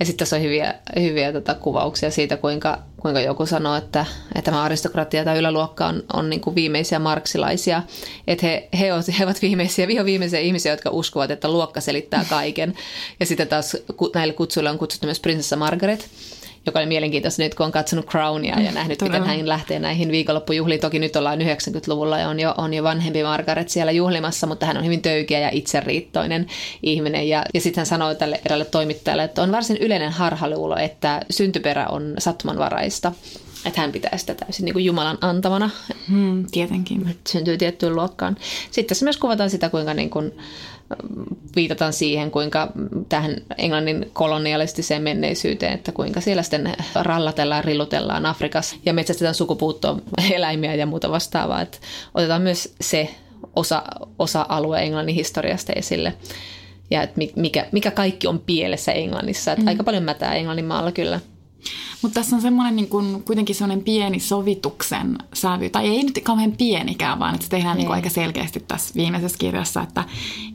[0.00, 4.50] Ja sitten tässä on hyviä, hyviä tota kuvauksia siitä, kuinka, kuinka joku sanoo, että, että
[4.50, 7.82] tämä aristokratia tai yläluokka on, on niin kuin viimeisiä marksilaisia.
[8.26, 12.24] Että he, he, ovat, he ovat viimeisiä, viho viimeisiä ihmisiä, jotka uskovat, että luokka selittää
[12.30, 12.74] kaiken.
[13.20, 13.76] Ja sitten taas
[14.14, 16.08] näille kutsuille on kutsuttu myös prinsessa Margaret
[16.66, 19.18] joka oli mielenkiintoista nyt, kun on katsonut Crownia ja nähnyt, Todella.
[19.20, 20.80] miten hän lähtee näihin viikonloppujuhliin.
[20.80, 24.76] Toki nyt ollaan 90-luvulla ja on jo, on jo vanhempi Margaret siellä juhlimassa, mutta hän
[24.76, 26.46] on hyvin töykeä ja itseriittoinen
[26.82, 27.28] ihminen.
[27.28, 31.86] Ja, ja sitten hän sanoi tälle erälle toimittajalle, että on varsin yleinen harhaluulo, että syntyperä
[31.86, 33.12] on sattumanvaraista.
[33.64, 35.70] Että hän pitää sitä täysin niin kuin Jumalan antamana.
[36.08, 37.16] Hmm, tietenkin.
[37.28, 38.36] Syntyy tiettyyn luokkaan.
[38.70, 40.32] Sitten tässä myös kuvataan sitä, kuinka niin kuin,
[41.56, 42.72] viitataan siihen, kuinka
[43.08, 50.02] tähän Englannin kolonialistiseen menneisyyteen, että kuinka siellä sitten rallatellaan, rillutellaan Afrikassa ja metsästetään sukupuuttoon
[50.34, 51.60] eläimiä ja muuta vastaavaa.
[51.60, 51.78] Että
[52.14, 53.10] otetaan myös se
[53.56, 53.82] osa,
[54.18, 56.12] osa-alue Englannin historiasta esille
[56.90, 59.52] ja että mikä, mikä kaikki on pielessä Englannissa.
[59.52, 59.68] Että mm.
[59.68, 61.20] Aika paljon mätää Englannin maalla kyllä.
[62.02, 66.52] Mutta tässä on semmoinen niin kuin, kuitenkin semmoinen pieni sovituksen sävy, tai ei nyt kauhean
[66.52, 70.04] pienikään, vaan että se tehdään niin kuin aika selkeästi tässä viimeisessä kirjassa, että,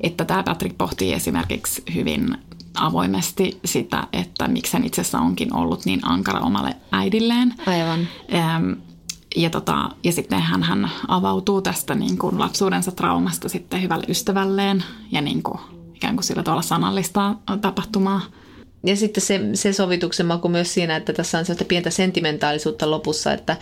[0.01, 2.37] että tämä Patrick pohtii esimerkiksi hyvin
[2.75, 7.53] avoimesti sitä, että miksi hän itse asiassa onkin ollut niin ankara omalle äidilleen.
[7.67, 8.07] Aivan.
[8.33, 8.71] Ähm,
[9.35, 14.83] ja, tota, ja sitten hän, hän avautuu tästä niin kuin lapsuudensa traumasta sitten hyvälle ystävälleen
[15.11, 15.59] ja niin kuin,
[15.95, 18.21] ikään kuin sillä tavalla sanallistaa tapahtumaa.
[18.85, 23.33] Ja sitten se, se sovituksen maku myös siinä, että tässä on sellaista pientä sentimentaalisuutta lopussa,
[23.33, 23.57] että,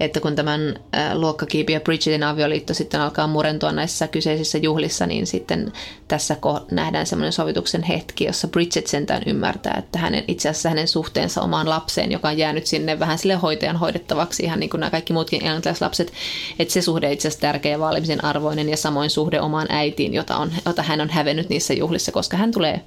[0.00, 0.78] että kun tämän
[1.14, 5.72] luokkakiipiö Bridgetin avioliitto sitten alkaa murentua näissä kyseisissä juhlissa, niin sitten
[6.08, 6.36] tässä
[6.70, 11.68] nähdään semmoinen sovituksen hetki, jossa Bridget sentään ymmärtää, että hänen, itse asiassa hänen suhteensa omaan
[11.68, 15.42] lapseen, joka on jäänyt sinne vähän sille hoitajan hoidettavaksi, ihan niin kuin nämä kaikki muutkin
[15.42, 16.12] englantilaislapset,
[16.58, 20.36] että se suhde itse asiassa tärkeä ja vaalimisen arvoinen ja samoin suhde omaan äitiin, jota,
[20.36, 22.80] on, jota hän on hävennyt niissä juhlissa, koska hän tulee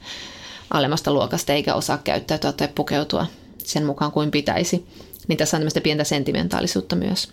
[0.69, 3.25] alemmasta luokasta eikä osaa käyttäytyä tai pukeutua
[3.57, 4.85] sen mukaan kuin pitäisi.
[5.27, 7.31] Niin tässä on tämmöistä pientä sentimentaalisuutta myös.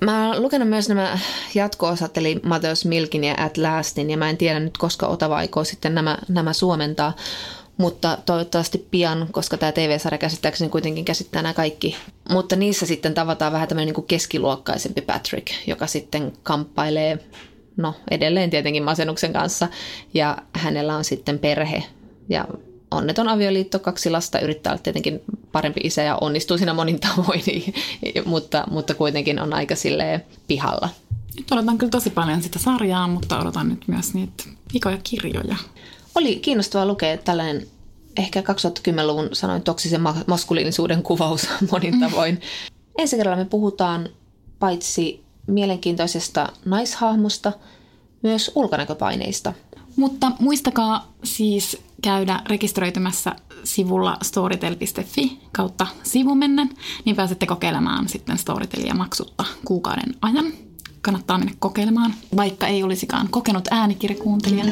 [0.00, 1.18] Mä oon lukenut myös nämä
[1.54, 5.64] jatko-osat, eli Mateus Milkin ja At Lastin, ja mä en tiedä nyt, koska Otava aikoo
[5.64, 7.12] sitten nämä, nämä suomentaa,
[7.76, 11.96] mutta toivottavasti pian, koska tämä TV-sarja käsittääkseni kuitenkin käsittää nämä kaikki.
[12.30, 17.18] Mutta niissä sitten tavataan vähän tämmöinen niin keskiluokkaisempi Patrick, joka sitten kamppailee,
[17.76, 19.68] no edelleen tietenkin masennuksen kanssa,
[20.14, 21.82] ja hänellä on sitten perhe,
[22.28, 22.44] ja
[22.90, 25.20] onneton avioliitto, kaksi lasta, yrittää olla tietenkin
[25.52, 27.42] parempi isä ja onnistuu siinä monin tavoin,
[28.24, 30.88] mutta, mutta kuitenkin on aika silleen pihalla.
[31.36, 35.56] Nyt odotan kyllä tosi paljon sitä sarjaa, mutta odotan nyt myös niitä pikoja kirjoja.
[36.14, 37.66] Oli kiinnostavaa lukea tällainen
[38.16, 42.34] ehkä 2010-luvun sanoin toksisen maskuliinisuuden kuvaus monin tavoin.
[42.34, 42.40] Mm.
[42.98, 44.08] Ensi kerralla me puhutaan
[44.58, 47.52] paitsi mielenkiintoisesta naishahmosta,
[48.22, 49.52] myös ulkonäköpaineista.
[49.96, 56.70] Mutta muistakaa siis käydä rekisteröitymässä sivulla storytel.fi kautta sivumennen,
[57.04, 60.52] niin pääsette kokeilemaan sitten Storytelia maksutta kuukauden ajan.
[61.02, 64.64] Kannattaa mennä kokeilemaan, vaikka ei olisikaan kokenut äänikirjakuuntelija.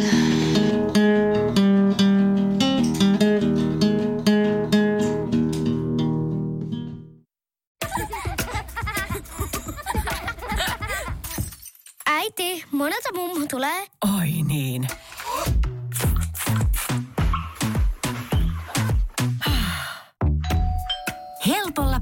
[12.07, 13.87] Äiti, monelta mummu tulee.
[14.19, 14.89] Oi niin.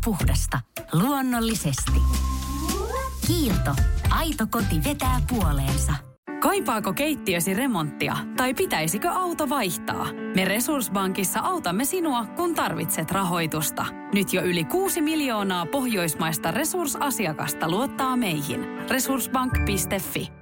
[0.04, 0.60] Puhdasta.
[0.92, 2.02] Luonnollisesti.
[3.26, 3.74] Kiilto.
[4.10, 5.92] Aito koti vetää puoleensa.
[6.40, 10.06] Kaipaako keittiösi remonttia tai pitäisikö auto vaihtaa?
[10.34, 13.86] Me Resurssbankissa autamme sinua, kun tarvitset rahoitusta.
[14.14, 18.60] Nyt jo yli 6 miljoonaa pohjoismaista resursasiakasta luottaa meihin.
[18.90, 20.41] Resurssbank.fi